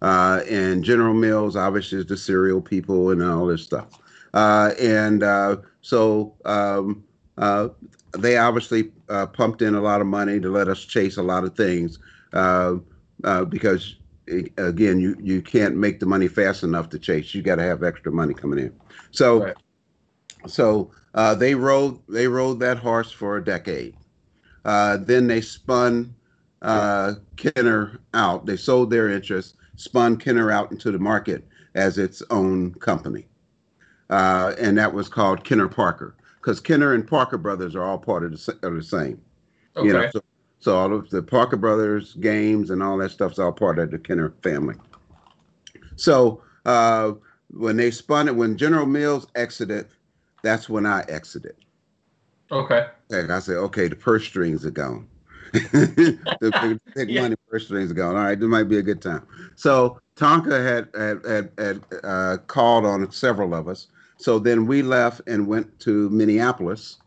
[0.00, 3.98] uh, and General Mills obviously is the cereal people and all this stuff, uh,
[4.34, 7.04] and uh, so um,
[7.38, 7.68] uh,
[8.16, 11.44] they obviously uh, pumped in a lot of money to let us chase a lot
[11.44, 11.98] of things
[12.32, 12.76] uh,
[13.24, 13.96] uh, because
[14.58, 17.34] again you you can't make the money fast enough to chase.
[17.34, 18.72] You got to have extra money coming in.
[19.10, 19.56] So Right.
[20.46, 23.96] so uh, they rode they rode that horse for a decade.
[24.64, 26.14] Uh, then they spun
[26.62, 28.46] uh, Kenner out.
[28.46, 33.26] They sold their interest spun Kenner out into the market as its own company
[34.10, 38.24] uh, and that was called Kenner Parker because Kenner and Parker brothers are all part
[38.24, 39.20] of the, are the same
[39.76, 39.86] Okay.
[39.86, 40.20] you know, so,
[40.60, 43.98] so all of the Parker Brothers games and all that stuff's all part of the
[43.98, 44.76] Kenner family.
[45.96, 47.12] So uh,
[47.50, 49.88] when they spun it, when General Mills exited,
[50.42, 51.56] that's when I exited.
[52.50, 52.88] okay.
[53.10, 55.08] And I said, okay, the purse strings are gone.
[55.52, 57.22] the big, big Yeah.
[57.22, 58.16] money purse strings are gone.
[58.16, 59.26] All right, this might be a good time.
[59.56, 63.88] So Tonka had had had, had uh, called on several of us.
[64.20, 66.98] So then we left and went to Minneapolis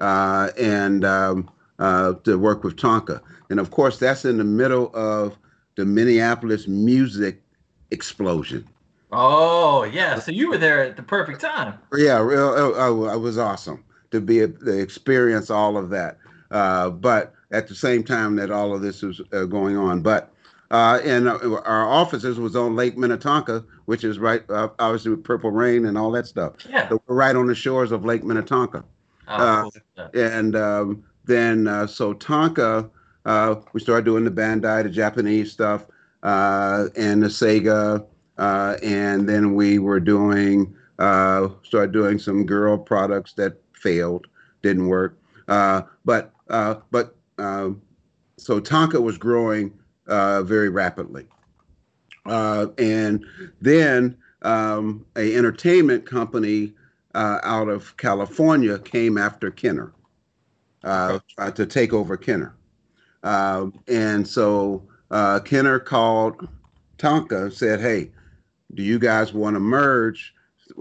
[0.00, 1.48] uh, and um,
[1.78, 3.20] uh, to work with Tonka.
[3.50, 5.38] And of course, that's in the middle of
[5.76, 7.40] the Minneapolis music
[7.92, 8.66] explosion.
[9.12, 11.78] Oh yeah, so you were there at the perfect time.
[11.96, 12.40] Yeah, real.
[12.40, 16.18] Oh, oh, it was awesome to be a, to experience all of that.
[16.50, 20.32] Uh, but at the same time that all of this was uh, going on, but
[20.70, 25.24] uh, and uh, our offices was on Lake Minnetonka, which is right, uh, obviously with
[25.24, 26.54] Purple Rain and all that stuff.
[26.68, 26.88] Yeah.
[26.88, 28.84] So we're right on the shores of Lake Minnetonka.
[29.28, 30.10] Oh, Uh, cool.
[30.14, 32.90] And um, then uh, so Tonka,
[33.24, 35.86] uh, we started doing the Bandai, the Japanese stuff,
[36.22, 38.04] uh, and the Sega,
[38.38, 44.26] uh, and then we were doing uh, started doing some girl products that failed,
[44.62, 45.18] didn't work.
[45.48, 47.82] Uh, but uh, but um,
[48.36, 49.72] so Tonka was growing
[50.08, 51.26] uh, very rapidly,
[52.26, 53.24] uh, and
[53.60, 56.72] then um, a entertainment company
[57.14, 59.92] uh, out of California came after Kenner
[60.86, 62.54] uh, tried to take over Kenner.
[63.22, 66.48] Um, and so uh, Kenner called
[66.98, 68.10] Tonka said, Hey,
[68.74, 70.32] do you guys want to merge?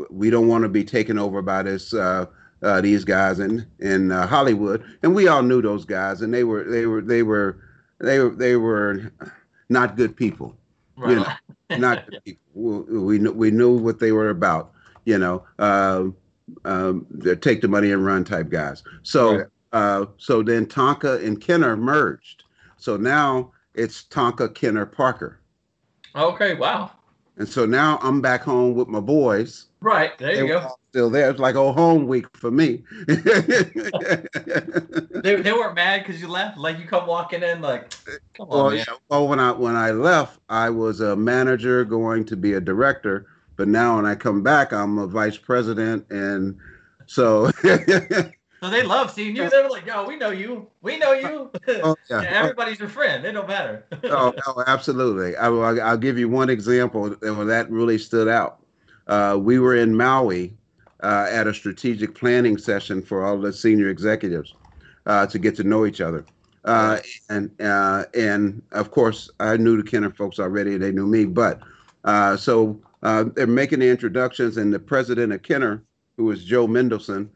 [0.09, 1.93] We don't want to be taken over by this.
[1.93, 2.27] Uh,
[2.63, 6.43] uh, these guys in in uh, Hollywood, and we all knew those guys, and they
[6.43, 7.57] were they were they were
[7.99, 9.12] they were they were
[9.69, 10.55] not good people
[10.97, 11.12] Right.
[11.12, 12.41] you know, not the people.
[12.53, 14.71] We, we knew we knew what they were about.
[15.05, 16.15] You know, um,
[16.63, 17.05] um,
[17.41, 18.81] take the money and run type guys.
[19.03, 19.45] So, Right.
[19.73, 22.43] uh, so then Tonka and Kenner merged.
[22.77, 25.41] So now it's Tonka, Kenner, Parker,
[26.15, 26.55] okay.
[26.55, 26.91] Wow.
[27.38, 29.67] and so now I'm back home with my boys.
[29.86, 30.17] Right.
[30.17, 30.71] There you go.
[30.89, 31.30] still there.
[31.30, 32.84] It's like old home week for me.
[35.24, 36.56] They, they weren't mad because you left.
[36.56, 37.95] Like you come walking in, like,
[38.36, 38.78] come on, Well, man.
[38.78, 42.62] yeah, well, when I when I left, I was a manager going to be a
[42.62, 46.56] director, but now when I come back, I'm a vice president, and
[47.08, 49.50] so So they love seeing you.
[49.50, 50.67] They were like, "Yo, we know you.
[50.82, 51.50] We know you.
[51.84, 53.26] oh, yeah, everybody's your friend.
[53.26, 55.36] It don't matter." oh, oh, absolutely.
[55.38, 58.64] I, will I'll give you one example where that really stood out.
[59.07, 60.53] Uh, we were in Maui
[61.03, 64.55] uh, at a strategic planning session for all the senior executives
[65.05, 66.25] uh, to get to know each other.
[66.63, 66.97] Uh,
[67.29, 71.25] and uh, and of course, I knew the Kenner folks already; they knew me.
[71.25, 71.61] But
[72.05, 75.83] uh, so uh, they're making the introductions, and the president of Kenner,
[76.17, 77.29] who was Joe Mendelson,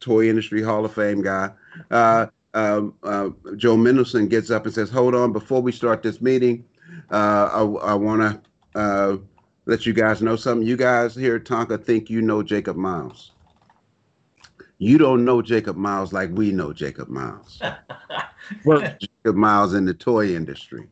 [0.00, 1.50] Toy Industry Hall of Fame guy,
[1.90, 6.22] uh, um, uh, Joe Mendelson gets up and says, "Hold on, before we start this
[6.22, 6.64] meeting,
[7.10, 9.16] uh, I, I want to uh,
[9.66, 10.66] let you guys know something.
[10.66, 13.32] You guys here at Tonka think you know Jacob Miles.
[14.78, 17.60] You don't know Jacob Miles like we know Jacob Miles.
[18.66, 20.88] Jacob Miles in the toy industry.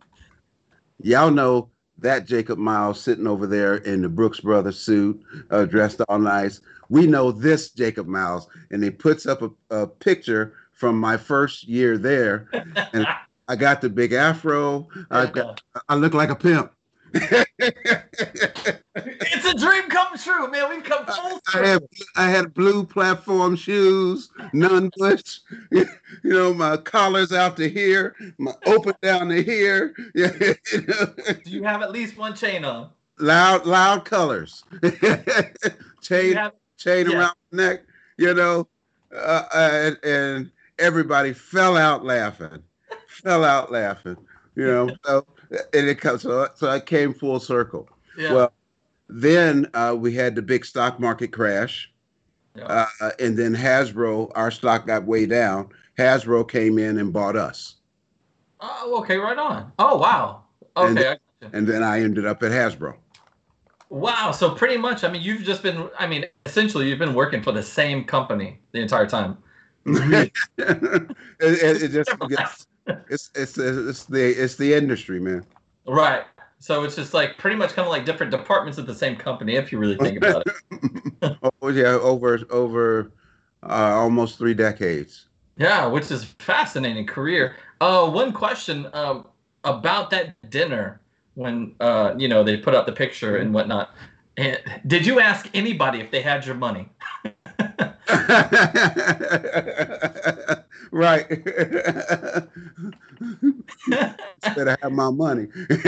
[1.03, 6.01] Y'all know that Jacob Miles sitting over there in the Brooks Brothers suit, uh, dressed
[6.09, 6.61] all nice.
[6.89, 11.65] We know this Jacob Miles, and he puts up a, a picture from my first
[11.65, 12.49] year there,
[12.93, 13.07] and
[13.49, 14.89] I got the big afro.
[15.11, 16.73] I got, I look like a pimp.
[17.15, 18.77] It's
[19.47, 20.69] a dream come true, man.
[20.71, 21.51] We've come full circle.
[21.55, 21.83] I had
[22.17, 25.41] I had blue platform shoes, none bush.
[26.23, 29.95] You know, my collars out to here, my open down to here.
[30.15, 30.33] Yeah,
[30.73, 31.15] you know.
[31.45, 32.91] Do you have at least one chain on?
[33.19, 34.63] Loud, loud colors.
[36.03, 37.19] chain, have, chain yeah.
[37.19, 37.83] around the neck.
[38.19, 38.69] You know,
[39.17, 42.63] uh, and, and everybody fell out laughing,
[43.09, 44.17] fell out laughing.
[44.57, 47.89] You know, so and it comes so, so I came full circle.
[48.17, 48.33] Yeah.
[48.33, 48.53] Well,
[49.09, 51.91] then uh, we had the big stock market crash,
[52.57, 52.87] yeah.
[53.01, 55.69] uh, and then Hasbro, our stock got way down.
[55.99, 57.77] Hasbro came in and bought us.
[58.61, 59.73] Oh, okay, right on.
[59.79, 60.43] Oh, wow.
[60.77, 60.89] Okay.
[60.89, 61.19] And then,
[61.53, 62.95] and then I ended up at Hasbro.
[63.89, 64.31] Wow.
[64.31, 67.53] So pretty much, I mean, you've just been, I mean, essentially, you've been working for
[67.53, 69.39] the same company the entire time.
[69.87, 72.11] it, it, it just,
[73.11, 75.45] it's, it's it's the it's the industry, man.
[75.87, 76.25] Right.
[76.59, 79.57] So it's just like pretty much kind of like different departments of the same company,
[79.57, 81.37] if you really think about it.
[81.63, 83.13] oh yeah, over over
[83.63, 85.27] uh, almost three decades.
[85.57, 87.57] Yeah, which is fascinating career.
[87.81, 89.27] Uh, one question um,
[89.65, 91.01] about that dinner
[91.35, 93.95] when uh, you know they put up the picture and whatnot.
[94.87, 96.89] Did you ask anybody if they had your money?
[100.91, 101.29] right.
[104.55, 105.49] Better have my money.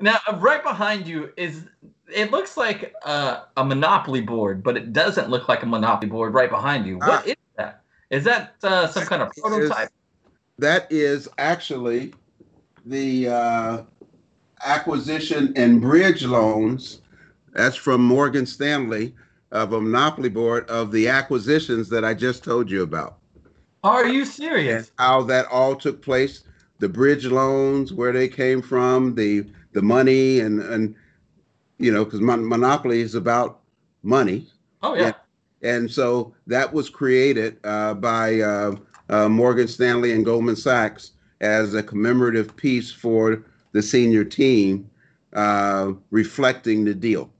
[0.00, 1.64] now, right behind you is
[2.12, 6.34] it looks like uh, a Monopoly board, but it doesn't look like a Monopoly board
[6.34, 6.98] right behind you.
[6.98, 7.82] What uh, is that?
[8.10, 9.88] Is that uh, some kind of prototype?
[9.88, 12.12] Is, that is actually
[12.84, 13.82] the uh,
[14.64, 16.99] acquisition and bridge loans.
[17.52, 19.14] That's from Morgan Stanley
[19.50, 23.18] of a monopoly board of the acquisitions that I just told you about.
[23.82, 24.92] Are you serious?
[24.98, 26.44] How that all took place,
[26.78, 30.94] the bridge loans, where they came from, the the money, and and
[31.78, 33.60] you know, because mon- monopoly is about
[34.02, 34.46] money.
[34.82, 35.06] Oh yeah.
[35.06, 35.14] And,
[35.62, 38.76] and so that was created uh, by uh,
[39.08, 44.88] uh, Morgan Stanley and Goldman Sachs as a commemorative piece for the senior team,
[45.32, 47.30] uh, reflecting the deal.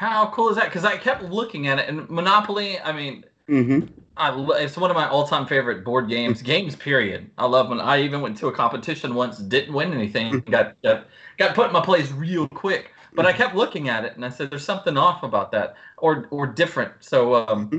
[0.00, 0.64] How cool is that?
[0.64, 2.80] Because I kept looking at it, and Monopoly.
[2.80, 3.86] I mean, mm-hmm.
[4.16, 6.40] I, it's one of my all-time favorite board games.
[6.40, 7.30] Games, period.
[7.36, 10.50] I love when I even went to a competition once, didn't win anything, mm-hmm.
[10.50, 12.94] got got got put in my place real quick.
[13.12, 16.28] But I kept looking at it, and I said, "There's something off about that, or
[16.30, 17.78] or different." So um, mm-hmm.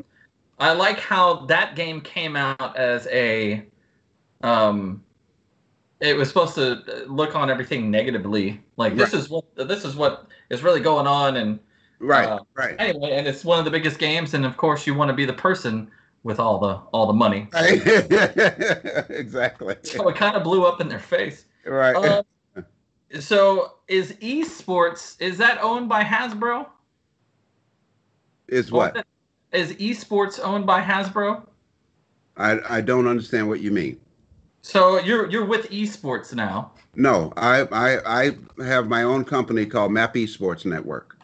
[0.59, 3.65] I like how that game came out as a
[4.43, 5.03] um,
[5.99, 8.61] it was supposed to look on everything negatively.
[8.77, 9.19] Like this right.
[9.19, 11.59] is what this is what is really going on, and
[12.01, 12.75] Right, uh, right.
[12.79, 15.25] Anyway, and it's one of the biggest games, and of course, you want to be
[15.25, 15.89] the person
[16.23, 17.47] with all the all the money.
[17.53, 17.81] Right.
[19.09, 19.75] exactly.
[19.83, 21.45] So it kind of blew up in their face.
[21.65, 21.95] Right.
[21.95, 22.23] Uh,
[23.19, 26.67] so is esports is that owned by Hasbro?
[28.47, 29.05] Is what?
[29.51, 31.45] Is esports owned by Hasbro?
[32.37, 33.99] I I don't understand what you mean.
[34.63, 36.71] So you're you're with esports now?
[36.95, 41.17] No, I I I have my own company called Map Esports Network.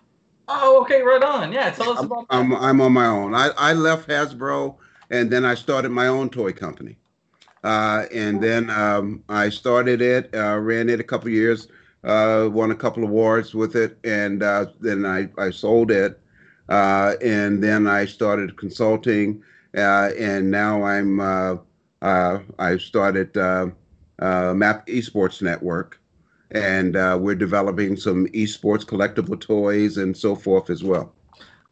[0.47, 1.51] Oh, okay, right on.
[1.51, 2.57] Yeah, tell us about I'm, that.
[2.57, 3.35] I'm, I'm on my own.
[3.35, 4.75] I, I left Hasbro
[5.09, 6.97] and then I started my own toy company.
[7.63, 11.67] Uh, and then um, I started it, uh, ran it a couple years,
[12.03, 16.19] uh, won a couple awards with it, and uh, then I, I sold it.
[16.69, 19.41] Uh, and then I started consulting,
[19.75, 25.99] uh, and now I'm I started Map Esports Network,
[26.51, 31.13] and uh, we're developing some esports collectible toys and so forth as well.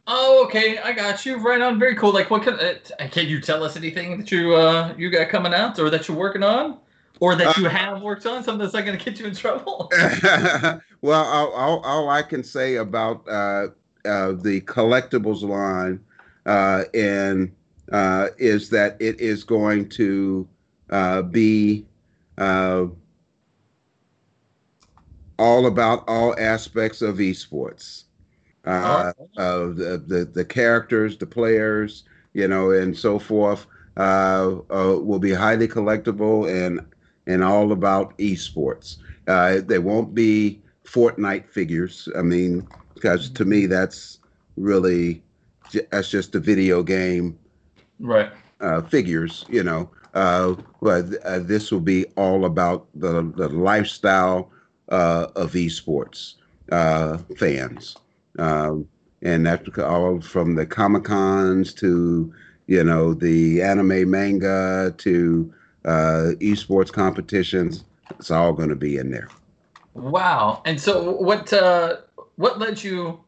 [0.08, 1.38] Oh, okay, I got you.
[1.38, 2.12] Right on, very cool.
[2.12, 2.74] Like, what can uh,
[3.10, 6.16] can you tell us anything that you uh, you got coming out, or that you're
[6.16, 6.78] working on,
[7.18, 8.44] or that you uh, have worked on?
[8.44, 9.90] Something that's not going to get you in trouble.
[11.00, 13.68] well, all, all, all, I can say about uh,
[14.04, 16.00] uh, the collectibles line
[16.94, 17.50] and
[18.38, 20.46] is that it is going to
[21.32, 21.84] be
[25.38, 28.04] all about all aspects of esports.
[28.64, 33.66] Uh, uh, the, the, the characters, the players, you know, and so forth
[33.96, 36.80] uh, uh, will be highly collectible and
[37.26, 38.96] and all about esports.
[39.26, 42.08] Uh, they won't be Fortnite figures.
[42.16, 44.18] I mean, because to me that's
[44.56, 45.22] really
[45.90, 47.38] that's just a video game,
[48.00, 48.30] right?
[48.60, 49.90] Uh, figures, you know.
[50.14, 54.50] Uh, but uh, this will be all about the the lifestyle
[54.90, 56.34] uh, of esports
[56.72, 57.96] uh, fans.
[58.38, 58.88] Um,
[59.22, 62.32] and that's all from the Comic Cons to
[62.66, 65.52] you know, the anime manga to
[65.84, 67.84] uh, esports competitions.
[68.18, 69.28] It's all going to be in there.
[69.94, 70.62] Wow.
[70.64, 71.98] And so, what uh,
[72.36, 73.20] what led you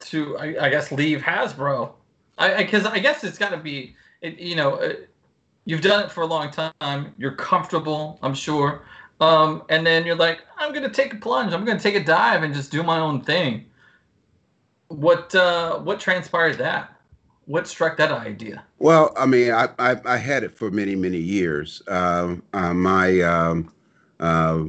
[0.00, 1.92] to, I, I guess, leave Hasbro?
[2.38, 4.94] I because I, I, guess it's got to be, it, you know, uh,
[5.64, 7.14] you've done it for a long time.
[7.18, 8.82] You're comfortable, I'm sure.
[9.20, 11.52] Um, and then you're like, I'm gonna take a plunge.
[11.52, 13.66] I'm gonna take a dive and just do my own thing.
[14.88, 16.94] What uh, what transpired that?
[17.46, 18.64] What struck that idea?
[18.78, 21.82] Well, I mean, I I, I had it for many many years.
[21.88, 23.72] Um, uh, my um,
[24.20, 24.64] uh,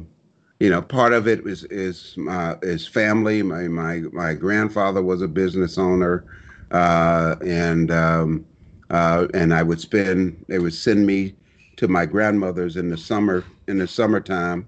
[0.58, 3.42] you know, part of it is is my is family.
[3.42, 6.24] My my my grandfather was a business owner,
[6.72, 8.44] uh, and um,
[8.90, 10.44] uh, and I would spend.
[10.48, 11.34] They would send me
[11.76, 14.66] to my grandmother's in the summer in the summertime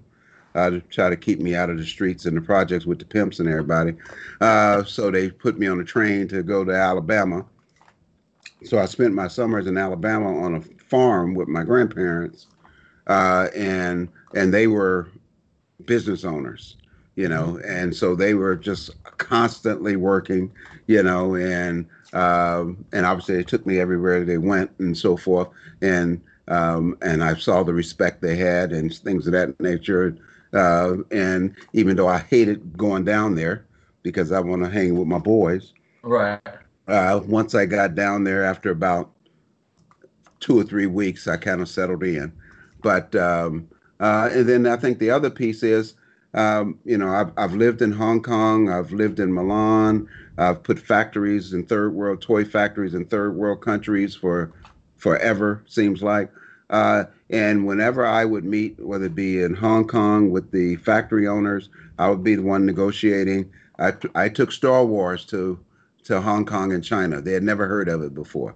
[0.55, 3.05] uh, to try to keep me out of the streets and the projects with the
[3.05, 3.93] pimps and everybody.
[4.41, 7.45] Uh, so they put me on a train to go to Alabama.
[8.63, 12.47] So I spent my summers in Alabama on a farm with my grandparents,
[13.07, 15.09] uh, and and they were
[15.85, 16.77] business owners,
[17.15, 17.69] you know, mm-hmm.
[17.69, 20.49] and so they were just constantly working,
[20.87, 25.49] you know, and um, and obviously they took me everywhere they went and so forth,
[25.81, 30.17] and um, and I saw the respect they had and things of that nature.
[30.53, 33.65] Uh, and even though I hated going down there
[34.03, 35.73] because I want to hang with my boys,
[36.03, 36.39] right?
[36.87, 39.09] Uh, once I got down there, after about
[40.41, 42.31] two or three weeks, I kind of settled in.
[42.81, 43.67] But um,
[43.99, 45.95] uh, and then I think the other piece is,
[46.33, 50.77] um, you know, I've, I've lived in Hong Kong, I've lived in Milan, I've put
[50.77, 54.51] factories in third world toy factories in third world countries for
[55.03, 55.61] forever.
[55.67, 56.31] Seems like.
[56.69, 61.27] Uh, and whenever I would meet, whether it be in Hong Kong with the factory
[61.27, 63.51] owners, I would be the one negotiating.
[63.77, 65.59] I, I took Star Wars to
[66.05, 67.21] to Hong Kong and China.
[67.21, 68.55] They had never heard of it before,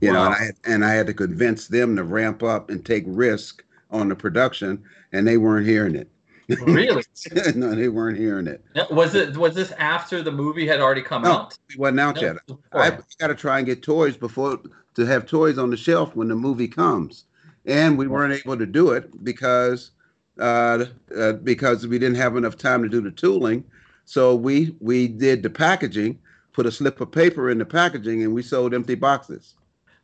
[0.00, 0.14] you wow.
[0.14, 3.64] know, and I, and I had to convince them to ramp up and take risk
[3.90, 4.82] on the production,
[5.12, 6.08] and they weren't hearing it.
[6.48, 7.04] Really?
[7.54, 8.64] no, they weren't hearing it.
[8.90, 11.58] Was it was this after the movie had already come no, out?
[11.68, 12.36] It wasn't out no, yet.
[12.72, 14.58] I got to try and get toys before
[14.94, 17.24] to have toys on the shelf when the movie comes,
[17.66, 19.90] and we weren't able to do it because
[20.38, 20.86] uh,
[21.16, 23.64] uh, because we didn't have enough time to do the tooling.
[24.06, 26.18] So we we did the packaging,
[26.54, 29.54] put a slip of paper in the packaging, and we sold empty boxes.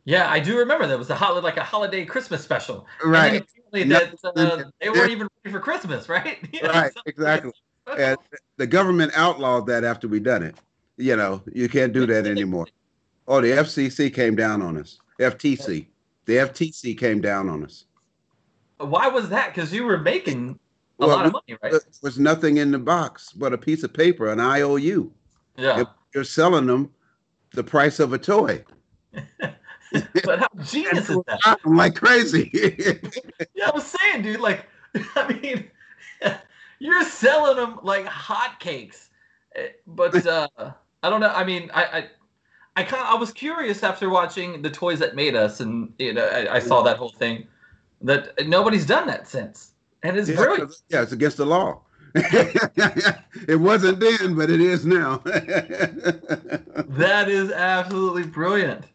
[0.03, 2.85] Yeah, I do remember that was a holiday, like a holiday Christmas special.
[3.03, 3.43] Right.
[3.83, 6.37] That uh, they weren't even ready for Christmas, right?
[6.51, 6.91] You know, right.
[7.05, 7.51] Exactly.
[7.99, 8.17] And
[8.57, 10.55] the government outlawed that after we done it.
[10.97, 12.65] You know, you can't do that anymore.
[13.27, 14.97] Oh, the FCC came down on us.
[15.19, 15.85] FTC.
[16.25, 17.85] The FTC came down on us.
[18.79, 19.53] Why was that?
[19.53, 20.59] Because you were making
[20.99, 21.73] a well, lot of money, right?
[21.73, 25.11] There was nothing in the box but a piece of paper, an IOU.
[25.55, 25.81] Yeah.
[25.81, 26.91] If you're selling them
[27.51, 28.63] the price of a toy.
[30.23, 31.39] but how genius is that?
[31.65, 32.49] I'm like crazy.
[33.53, 34.39] yeah, I was saying, dude.
[34.39, 34.65] Like,
[35.15, 35.69] I mean,
[36.79, 39.09] you're selling them like hotcakes,
[39.55, 40.47] eh, but uh,
[41.03, 41.29] I don't know.
[41.29, 42.09] I mean, I, I,
[42.77, 46.13] I kind of I was curious after watching the toys that made us, and you
[46.13, 47.47] know, I, I saw that whole thing
[48.01, 49.71] that nobody's done that since,
[50.03, 50.73] and it's yeah, brilliant.
[50.89, 51.81] Yeah, it's against the law.
[53.47, 55.17] it wasn't then, but it is now.
[55.25, 58.85] that is absolutely brilliant.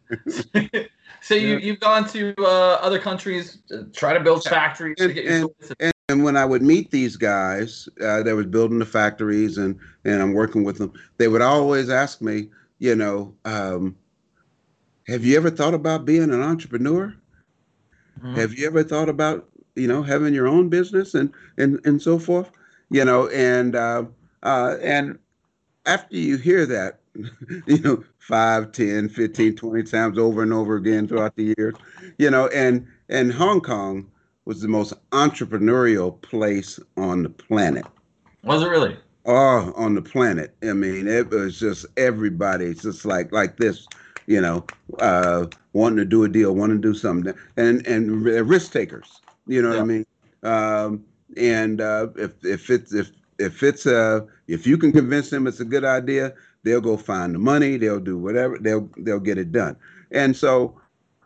[1.21, 5.27] so you you've gone to uh, other countries to try to build factories and, to
[5.27, 5.47] and,
[5.79, 9.77] and, and, when I would meet these guys uh, that was building the factories and
[10.03, 12.49] and I'm working with them, they would always ask me,
[12.79, 13.95] you know, um,
[15.07, 17.15] have you ever thought about being an entrepreneur?
[18.17, 18.33] Mm-hmm.
[18.33, 22.17] Have you ever thought about you know having your own business and and and so
[22.17, 22.49] forth?
[22.91, 24.03] You know, and uh,
[24.43, 25.17] uh, and
[25.85, 26.99] after you hear that,
[27.65, 31.73] you know, 5, 10, 15, 20 times over and over again throughout the years,
[32.19, 34.11] you know, and and Hong Kong
[34.45, 37.85] was the most entrepreneurial place on the planet.
[38.43, 38.97] Was it really?
[39.25, 40.55] Oh, on the planet.
[40.63, 43.87] I mean, it was just everybody It's just like like this,
[44.25, 44.65] you know,
[44.99, 49.21] uh, wanting to do a deal, wanting to do something, and and risk takers.
[49.47, 49.75] You know yeah.
[49.75, 50.05] what I mean?
[50.43, 51.05] Um,
[51.37, 55.59] and uh, if if it's if if it's uh if you can convince them it's
[55.59, 57.77] a good idea, they'll go find the money.
[57.77, 58.57] They'll do whatever.
[58.59, 59.75] They'll they'll get it done.
[60.11, 60.77] And so.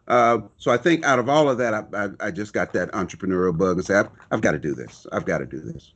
[0.08, 2.92] Uh, so I think out of all of that, I, I, I just got that
[2.92, 5.08] entrepreneurial bug and say I've, I've got to do this.
[5.12, 5.94] I've got to do this.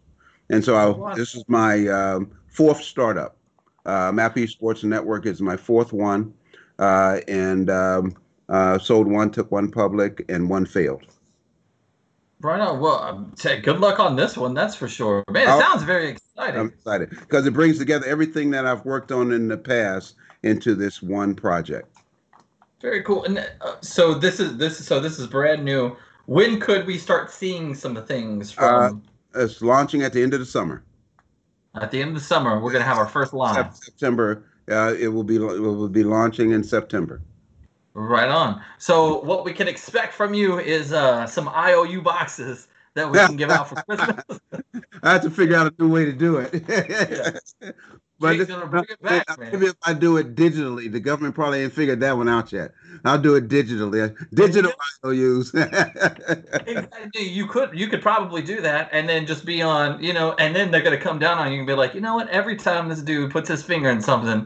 [0.50, 3.38] And so I, this is my um, fourth startup.
[3.86, 6.34] Uh, Map Esports Network is my fourth one,
[6.80, 8.16] uh, and um,
[8.50, 11.06] uh, sold one, took one public, and one failed.
[12.42, 12.80] Right on.
[12.80, 14.54] Well, um, good luck on this one.
[14.54, 15.26] That's for sure.
[15.30, 16.60] Man, it I'll, sounds very exciting.
[16.60, 20.74] I'm excited because it brings together everything that I've worked on in the past into
[20.74, 21.98] this one project.
[22.82, 23.26] Very cool.
[23.26, 25.98] And uh, so this is this is so this is brand new.
[26.28, 29.04] When could we start seeing some of the things from?
[29.36, 30.84] Uh, it's launching at the end of the summer.
[31.76, 33.76] At the end of the summer, we're gonna have our first launch.
[33.76, 34.46] September.
[34.72, 37.22] Uh, it will be it will be launching in September.
[37.94, 38.62] Right on.
[38.78, 43.36] So what we can expect from you is uh, some IOU boxes that we can
[43.36, 44.40] give out for Christmas.
[45.04, 46.64] I have to figure out a new way to do it.
[46.70, 47.72] yeah.
[48.22, 48.50] But this,
[49.02, 52.52] back, maybe if I do it digitally, the government probably ain't figured that one out
[52.52, 52.74] yet.
[53.06, 54.14] I'll do it digitally.
[54.34, 54.74] Digital
[55.06, 55.54] IOUs.
[55.54, 57.24] exactly.
[57.24, 60.54] You could you could probably do that and then just be on, you know, and
[60.54, 62.28] then they're gonna come down on you and be like, you know what?
[62.28, 64.46] Every time this dude puts his finger in something.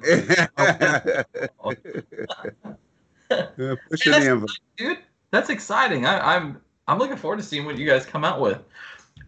[3.30, 4.49] push the envelope.
[4.78, 4.99] Dude,
[5.32, 6.05] that's exciting.
[6.05, 8.59] I, I'm I'm looking forward to seeing what you guys come out with.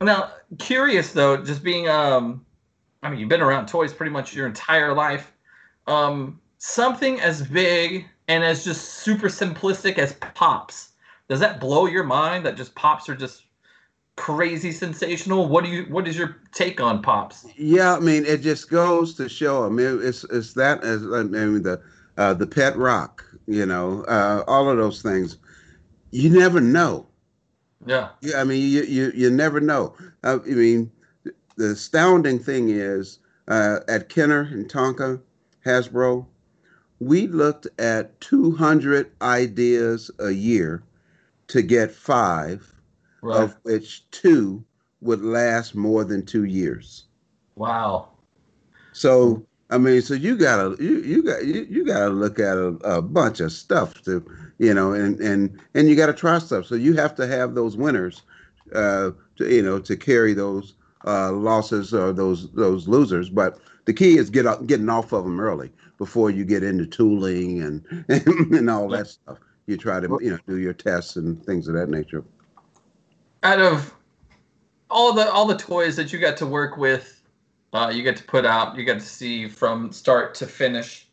[0.01, 2.45] Now, curious though, just being um
[3.05, 5.31] I mean, you've been around toys pretty much your entire life.
[5.85, 10.93] Um, something as big and as just super simplistic as pops.
[11.27, 13.43] Does that blow your mind that just pops are just
[14.15, 15.47] crazy sensational?
[15.47, 17.45] What do you what is your take on pops?
[17.55, 19.65] Yeah, I mean, it just goes to show.
[19.65, 21.81] I mean, it's it's that as I mean the
[22.17, 25.37] uh, the pet rock, you know, uh, all of those things.
[26.11, 27.07] You never know.
[27.85, 28.09] Yeah.
[28.21, 29.95] Yeah, I mean, you you you never know.
[30.23, 30.91] Uh, I mean,
[31.55, 35.21] the astounding thing is uh, at Kenner and Tonka,
[35.65, 36.25] Hasbro,
[36.99, 40.83] we looked at 200 ideas a year
[41.47, 42.73] to get five,
[43.21, 43.43] right.
[43.43, 44.63] of which two
[45.01, 47.05] would last more than two years.
[47.55, 48.09] Wow.
[48.93, 49.45] So
[49.75, 53.01] I mean, so you gotta you you got you, you gotta look at a, a
[53.01, 54.25] bunch of stuff to
[54.57, 56.65] you know, and and and you gotta try stuff.
[56.65, 58.21] So you have to have those winners,
[58.73, 63.29] uh, to you know, to carry those uh, losses or those those losers.
[63.29, 66.85] But the key is get up, getting off of them early before you get into
[66.85, 68.05] tooling and
[68.53, 69.39] and, all that stuff.
[69.65, 72.23] You try to you know do your tests and things of that nature.
[73.43, 73.93] Out of
[74.89, 77.14] all the all the toys that you got to work with,
[77.75, 81.07] uh, you get to put out, you get to see from start to finish.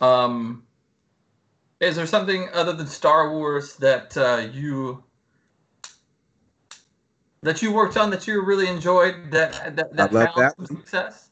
[0.00, 0.64] Um,
[1.80, 5.04] is there something other than Star Wars that uh, you
[7.42, 11.30] that you worked on that you really enjoyed that that, that found that some success?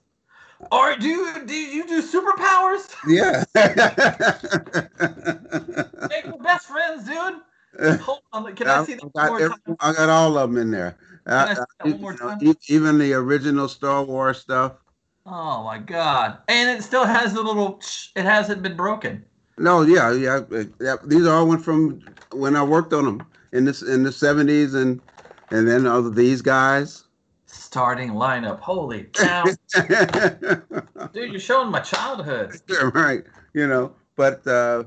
[0.71, 2.95] Or do you do you do superpowers?
[3.09, 3.43] Yeah.
[6.09, 7.41] Make the best friends, dude.
[8.01, 10.61] Hold on, can I, I see that I got, every, I got all of them
[10.61, 10.97] in there.
[11.27, 11.55] I,
[11.85, 12.37] know,
[12.69, 14.73] even the original Star Wars stuff.
[15.27, 16.39] Oh my god!
[16.49, 17.81] And it still has the little.
[18.17, 19.25] It hasn't been broken.
[19.59, 20.41] No, yeah, yeah.
[20.81, 22.01] yeah these all went from
[22.33, 25.01] when I worked on them in this in the seventies and
[25.51, 27.05] and then of these guys.
[27.47, 28.61] Starting lineup.
[28.61, 29.45] Holy cow.
[31.13, 32.61] Dude, you're showing my childhood.
[32.95, 33.25] right.
[33.55, 34.85] You know, but uh,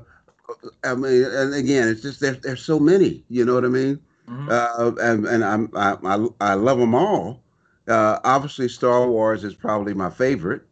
[0.82, 4.00] I mean, and again, it's just there, there's so many, you know what I mean?
[4.28, 4.48] Mm-hmm.
[4.50, 7.42] Uh, and and I'm, I, I, I love them all.
[7.86, 10.62] Uh, obviously, Star Wars is probably my favorite,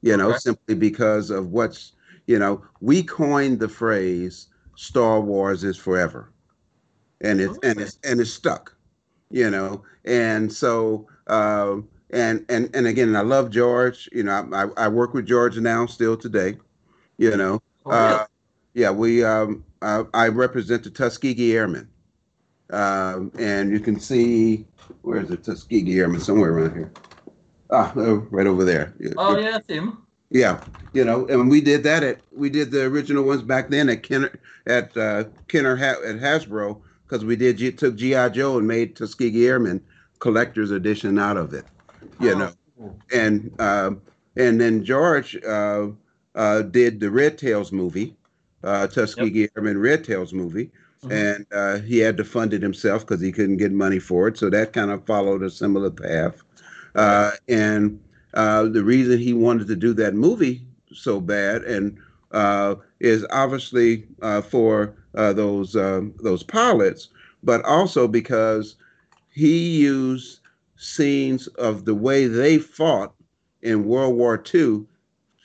[0.00, 0.38] you know, okay.
[0.38, 1.92] simply because of what's,
[2.26, 6.32] you know, we coined the phrase Star Wars is forever.
[7.20, 7.70] And it's, okay.
[7.70, 8.74] and it's, and it's stuck
[9.32, 11.76] you know, and so uh,
[12.10, 14.08] and and and again, I love George.
[14.12, 16.58] You know, I, I work with George now, still today.
[17.16, 18.26] You know, oh, uh,
[18.74, 21.88] yeah, we um, I, I, represent the Tuskegee Airmen,
[22.72, 24.66] um, and you can see
[25.02, 26.92] where's the Tuskegee Airmen somewhere around here.
[27.70, 28.94] Ah, oh, right over there.
[29.16, 30.06] Oh yeah, him.
[30.30, 30.62] Yeah,
[30.94, 34.02] you know, and we did that at we did the original ones back then at
[34.02, 34.32] Kenner
[34.66, 38.96] at uh, Kenner ha- at Hasbro because we did G- took GI Joe and made
[38.96, 39.82] Tuskegee Airmen
[40.18, 41.66] collector's edition out of it,
[42.20, 42.38] you oh.
[42.38, 43.90] know, and uh,
[44.36, 45.88] and then George uh,
[46.34, 48.14] uh, did the Red Tails movie,
[48.64, 49.50] uh, Tuskegee yep.
[49.56, 50.70] Airmen Red Tails movie,
[51.02, 51.12] mm-hmm.
[51.12, 54.36] and uh, he had to fund it himself because he couldn't get money for it,
[54.38, 56.42] so that kind of followed a similar path,
[56.94, 58.00] uh, and
[58.34, 61.98] the reason he wanted to do that movie so bad and
[63.00, 64.06] is obviously
[64.48, 67.08] for uh, those um, those pilots,
[67.42, 68.76] but also because
[69.30, 70.40] he used
[70.76, 73.14] scenes of the way they fought
[73.62, 74.84] in World War II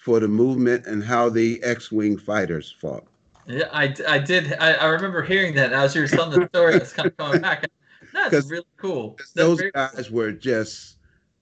[0.04, 3.06] for the movement and how the X-wing fighters fought.
[3.48, 4.54] Yeah, I, I did.
[4.60, 6.76] I, I remember hearing that as you were telling the story.
[6.76, 7.70] It's kind of coming back.
[8.14, 9.16] That's really cool.
[9.18, 10.98] That's those guys were just.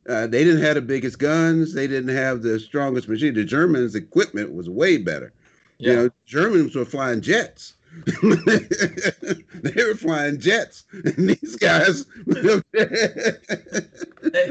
[0.07, 1.73] Uh, they didn't have the biggest guns.
[1.73, 3.33] They didn't have the strongest machine.
[3.33, 5.33] The Germans' equipment was way better.
[5.79, 5.89] Yeah.
[5.89, 7.73] You know, Germans were flying jets.
[8.21, 12.61] they were flying jets, and these guys they,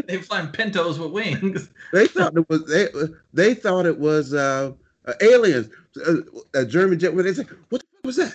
[0.07, 1.68] they flying pintos with wings.
[1.92, 2.88] They thought it was they
[3.34, 4.72] they thought it was uh,
[5.07, 5.68] uh aliens.
[6.07, 7.14] A, a, German jet.
[7.14, 8.34] When they said, "What the fuck was that?"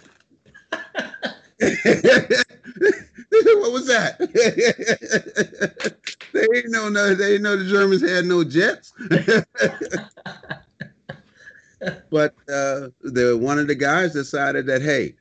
[3.30, 4.20] what was that?
[6.34, 8.94] they didn't know no, they didn't know the Germans had no jets.
[12.10, 15.16] but uh, the one of the guys decided that hey,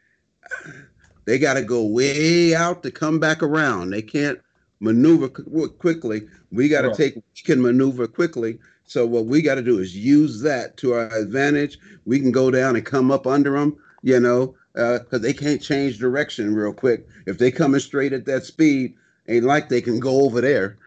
[1.25, 3.91] they got to go way out to come back around.
[3.91, 4.41] They can't
[4.81, 6.23] maneuver quickly.
[6.51, 6.97] We got to right.
[6.97, 8.59] take we can maneuver quickly.
[8.89, 11.79] So what we got to do is use that to our advantage.
[12.07, 15.63] We can go down and come up under them, you know, because uh, they can't
[15.63, 17.07] change direction real quick.
[17.27, 18.95] If they coming straight at that speed,
[19.29, 20.79] ain't like they can go over there.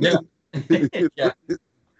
[0.00, 0.18] yeah.
[1.16, 1.32] yeah.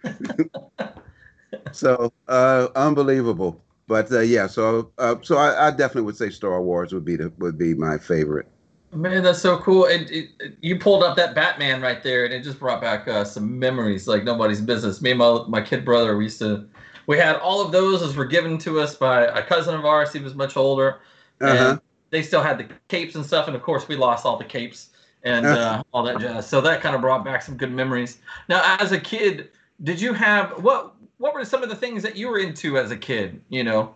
[1.73, 3.61] so uh, unbelievable.
[3.87, 7.15] But uh, yeah, so uh, so I, I, definitely would say Star Wars would be
[7.15, 8.47] the would be my favorite.
[8.93, 9.85] Man, that's so cool.
[9.85, 13.07] And it, it, you pulled up that Batman right there, and it just brought back
[13.07, 15.01] uh, some memories like nobody's business.
[15.01, 16.65] Me and my my kid brother, we used to
[17.07, 20.13] we had all of those as were given to us by a cousin of ours.
[20.13, 20.99] He was much older,
[21.39, 21.79] and uh-huh.
[22.11, 23.47] they still had the capes and stuff.
[23.47, 24.89] And of course, we lost all the capes
[25.23, 25.59] and uh-huh.
[25.59, 26.47] uh, all that jazz.
[26.47, 28.19] So that kind of brought back some good memories.
[28.47, 29.49] Now, as a kid,
[29.83, 30.93] did you have what?
[31.17, 33.41] What were some of the things that you were into as a kid?
[33.49, 33.95] You know,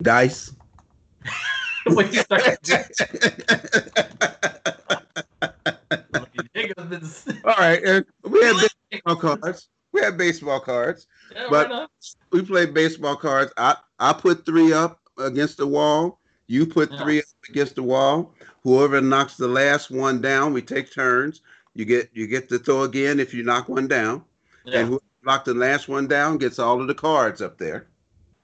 [0.00, 0.52] dice.
[7.44, 9.68] All right, we had baseball cards.
[9.92, 11.90] We had baseball cards, yeah, but
[12.30, 13.52] we played baseball cards.
[13.56, 16.20] I I put three up against the wall.
[16.46, 17.02] You put yeah.
[17.02, 18.32] three up against the wall.
[18.62, 21.40] Whoever knocks the last one down, we take turns.
[21.74, 24.24] You get you get to throw again if you knock one down,
[24.64, 24.80] yeah.
[24.80, 27.86] and whoever knocked the last one down gets all of the cards up there.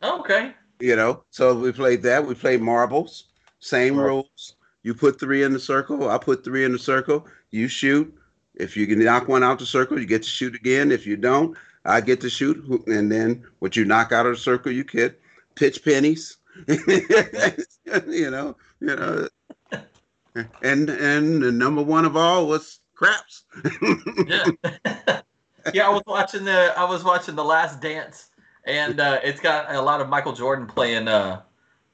[0.03, 0.53] Okay.
[0.80, 2.24] You know, so we played that.
[2.24, 3.24] We played marbles.
[3.61, 4.06] Same right.
[4.06, 4.56] rules.
[4.82, 6.09] You put three in the circle.
[6.09, 7.26] I put three in the circle.
[7.50, 8.14] You shoot.
[8.54, 10.90] If you can knock one out the circle, you get to shoot again.
[10.90, 12.64] If you don't, I get to shoot.
[12.86, 15.20] And then what you knock out of the circle, you get
[15.54, 16.38] pitch pennies.
[16.68, 19.28] you know, you know.
[20.62, 23.44] And and the number one of all was craps.
[24.26, 24.44] yeah.
[25.72, 28.28] yeah, I was watching the I was watching the Last Dance,
[28.64, 31.42] and uh, it's got a lot of Michael Jordan playing uh,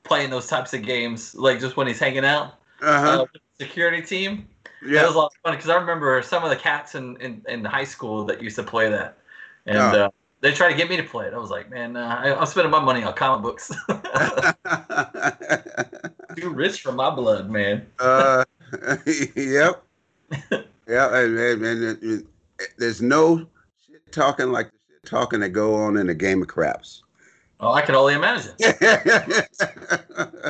[0.05, 3.09] playing those types of games, like just when he's hanging out uh-huh.
[3.09, 4.49] uh, with the security team.
[4.87, 7.17] Yeah, it was a lot of fun because I remember some of the cats in,
[7.21, 9.17] in, in high school that used to play that,
[9.65, 10.11] and uh,
[10.45, 11.33] they tried to get me to play it.
[11.33, 13.73] I was like, man, uh, I, am spending my money on comic books.
[16.37, 17.87] Too rich for my blood, man.
[17.99, 18.45] uh,
[19.35, 19.83] yep.
[20.87, 22.27] yeah, and, and, and,
[22.77, 23.47] there's no
[23.87, 27.05] shit talking like the shit talking that go on in a game of craps.
[27.61, 28.53] Oh, I can only imagine.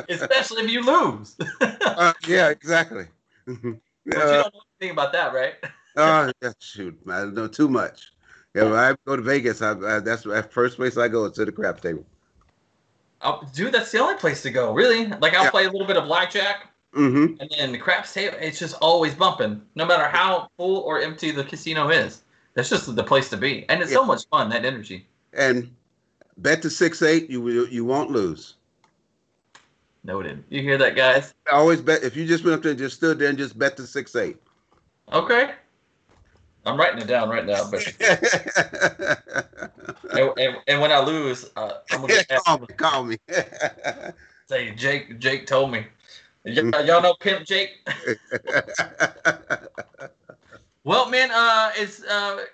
[0.09, 1.35] Especially if you lose.
[1.61, 3.05] uh, yeah, exactly.
[3.45, 3.79] but you
[4.09, 5.53] don't know anything about that, right?
[5.97, 8.11] oh, yeah, shoot, I know too much.
[8.53, 11.45] Yeah, when I go to Vegas, I, I, that's the first place I go to
[11.45, 12.05] the crap table.
[13.21, 14.73] Oh, dude, that's the only place to go.
[14.73, 15.07] Really?
[15.07, 15.51] Like I'll yeah.
[15.51, 17.39] play a little bit of blackjack, mm-hmm.
[17.39, 18.37] and then the craps table.
[18.39, 22.21] It's just always bumping, no matter how full or empty the casino is.
[22.53, 23.97] That's just the place to be, and it's yeah.
[23.97, 24.49] so much fun.
[24.49, 25.07] That energy.
[25.33, 25.69] And
[26.37, 27.29] Bet to six eight.
[27.29, 28.55] You you won't lose.
[30.03, 30.43] Noted.
[30.49, 31.33] You hear that, guys?
[31.51, 33.57] I always bet if you just went up there and just stood there and just
[33.57, 34.37] bet to six eight.
[35.11, 35.51] Okay.
[36.65, 37.69] I'm writing it down right now.
[37.69, 37.87] But
[40.11, 42.67] and, and, and, when I lose, uh, I'm gonna call me.
[42.77, 43.17] Call me.
[44.47, 45.19] say Jake.
[45.19, 45.85] Jake told me.
[46.43, 46.87] Y- mm-hmm.
[46.87, 47.87] y'all know Pimp Jake.
[50.83, 52.45] well, man, uh, it's uh,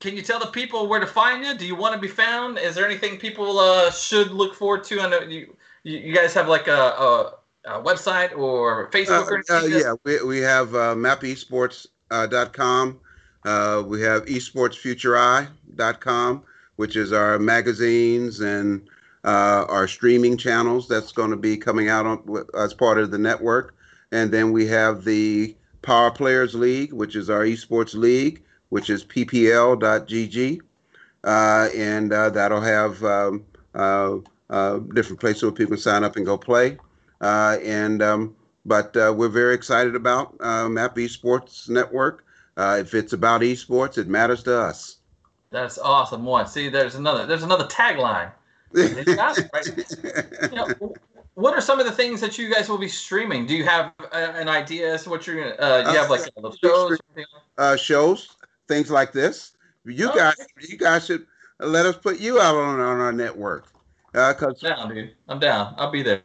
[0.00, 1.56] can you tell the people where to find you?
[1.56, 2.58] Do you want to be found?
[2.58, 5.00] Is there anything people uh, should look forward to?
[5.00, 7.32] I know you you guys have like a, a,
[7.64, 9.74] a website or Facebook or uh, anything.
[9.74, 13.00] Uh, yeah, we, we have uh, mapesports.com.
[13.44, 16.42] Uh, we have esportsfutureye.com,
[16.74, 18.88] which is our magazines and
[19.24, 23.18] uh, our streaming channels that's going to be coming out on, as part of the
[23.18, 23.76] network.
[24.10, 29.04] And then we have the Power Players League, which is our esports league which is
[29.04, 30.60] ppl.gg.
[31.24, 33.44] Uh, and uh, that'll have um,
[33.74, 34.16] uh,
[34.48, 36.78] uh, different places where people can sign up and go play.
[37.20, 40.38] Uh, and um, but we're very excited about
[40.70, 42.24] Map Esports Network.
[42.56, 44.98] if it's about esports, it matters to us.
[45.50, 46.24] That's awesome.
[46.24, 47.26] One, see, there's another.
[47.26, 48.32] There's another tagline.
[48.74, 49.04] you
[50.52, 50.68] know,
[51.34, 53.46] what are some of the things that you guys will be streaming?
[53.46, 55.54] Do you have an idea as to what you're gonna?
[55.56, 56.98] Uh, you have like uh, shows?
[57.58, 58.35] Uh, shows
[58.68, 59.52] things like this.
[59.84, 61.26] You oh, guys, you guys should
[61.60, 63.66] let us put you out on, on our network.
[64.14, 65.14] Uh, cause down, dude.
[65.28, 65.74] I'm down.
[65.76, 66.22] I'll be there.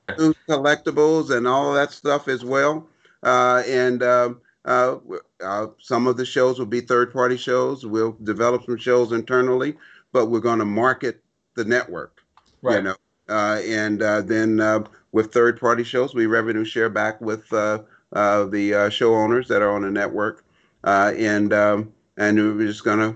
[0.48, 2.88] Collectibles and all of that stuff as well.
[3.22, 4.98] Uh, and um, uh,
[5.44, 7.86] uh, some of the shows will be third-party shows.
[7.86, 9.76] We'll develop some shows internally,
[10.12, 11.22] but we're going to market
[11.56, 12.24] the network.
[12.62, 12.78] Right.
[12.78, 12.96] You know,
[13.30, 17.80] Uh, and uh, then uh, with third party shows, we revenue share back with uh,
[18.14, 20.44] uh, the uh, show owners that are on the network.
[20.84, 23.16] Uh, and um, and we're just gonna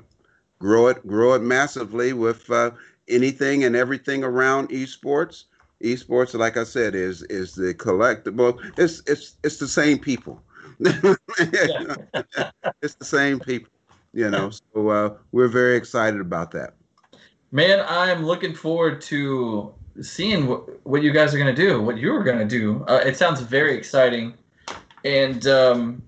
[0.60, 2.72] grow it, grow it massively with uh,
[3.08, 5.46] anything and everything around esports.
[5.84, 8.60] Esports, like I said, is is the collectible.
[8.78, 10.42] It's it's it's the same people.
[10.80, 11.18] it's
[12.96, 13.72] the same people,
[14.14, 14.50] you know.
[14.50, 16.74] So uh, we're very excited about that.
[17.52, 21.98] Man, I'm looking forward to seeing what, what you guys are going to do, what
[21.98, 22.84] you're going to do.
[22.88, 24.34] Uh, it sounds very exciting.
[25.06, 26.04] And um,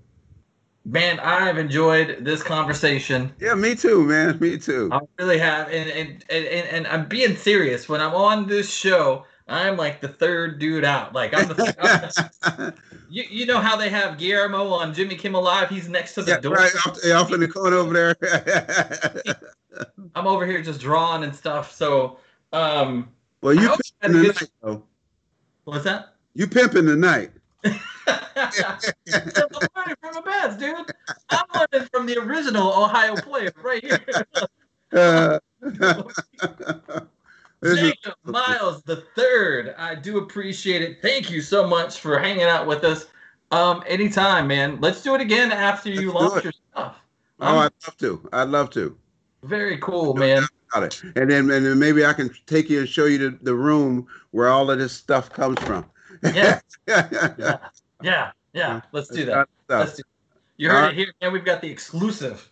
[0.88, 3.32] man, I've enjoyed this conversation.
[3.38, 4.38] Yeah, me too, man.
[4.40, 4.88] Me too.
[4.90, 5.68] I really have.
[5.68, 7.88] And, and, and, and I'm being serious.
[7.88, 11.14] When I'm on this show, I'm like the third dude out.
[11.14, 12.72] Like I'm the, I'm
[13.10, 15.68] you, you know how they have Guillermo on Jimmy Kimmel Live?
[15.68, 16.54] He's next to the yeah, door.
[16.54, 19.24] right off, off in the corner over there.
[20.14, 21.72] I'm over here just drawing and stuff.
[21.72, 22.18] So,
[22.52, 23.08] um,
[23.42, 23.68] well, you
[24.00, 24.82] pimping the night, though.
[25.64, 26.14] What's that?
[26.34, 27.30] You pimping the night.
[27.64, 27.72] I'm
[29.76, 30.92] learning from the best, dude.
[31.30, 34.04] I'm learning from the original Ohio player right here.
[34.90, 35.38] Uh,
[37.62, 39.74] Jacob Miles the third.
[39.76, 41.02] I do appreciate it.
[41.02, 43.04] Thank you so much for hanging out with us.
[43.50, 44.78] Um, anytime, man.
[44.80, 46.96] Let's do it again after you Let's launch your stuff.
[47.40, 48.28] Um, oh, I'd love to.
[48.32, 48.96] I'd love to.
[49.42, 50.44] Very cool, man.
[50.72, 51.02] Got it.
[51.16, 54.06] And then and then maybe I can take you and show you the, the room
[54.30, 55.84] where all of this stuff comes from.
[56.34, 56.60] Yeah.
[56.86, 57.58] yeah.
[58.02, 58.30] Yeah.
[58.52, 58.80] Yeah.
[58.92, 59.48] Let's do that.
[59.68, 60.02] Let's do
[60.56, 62.50] You heard it here, and we've got the exclusive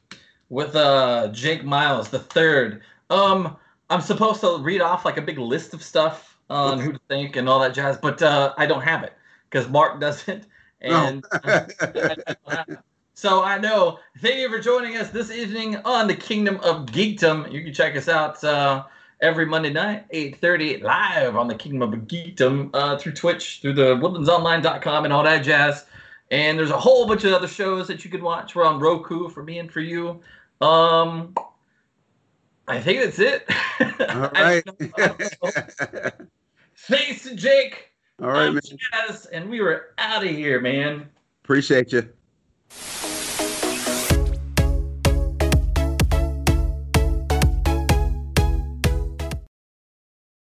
[0.49, 2.83] with uh Jake Miles the third.
[3.11, 3.57] Um
[3.89, 7.37] I'm supposed to read off like a big list of stuff on who to think
[7.37, 9.13] and all that jazz, but uh, I don't have it
[9.51, 10.47] because Mark doesn't.
[10.83, 11.67] And no.
[13.15, 13.99] so I know.
[14.19, 17.51] Thank you for joining us this evening on the Kingdom of Geekdom.
[17.51, 18.85] You can check us out uh,
[19.21, 23.97] every Monday night, 8:30 live on the Kingdom of Geekdom uh, through Twitch, through the
[23.97, 25.87] woodlandsonline.com and all that jazz.
[26.31, 28.55] And there's a whole bunch of other shows that you can watch.
[28.55, 30.21] We're on Roku for me and for you.
[30.61, 31.35] Um,
[32.67, 33.49] I think that's it.
[34.11, 34.65] All right.
[36.77, 37.93] Thanks to Jake.
[38.21, 38.61] All right, man.
[38.63, 41.09] Chaz, and we were out of here, man.
[41.45, 42.09] Appreciate you.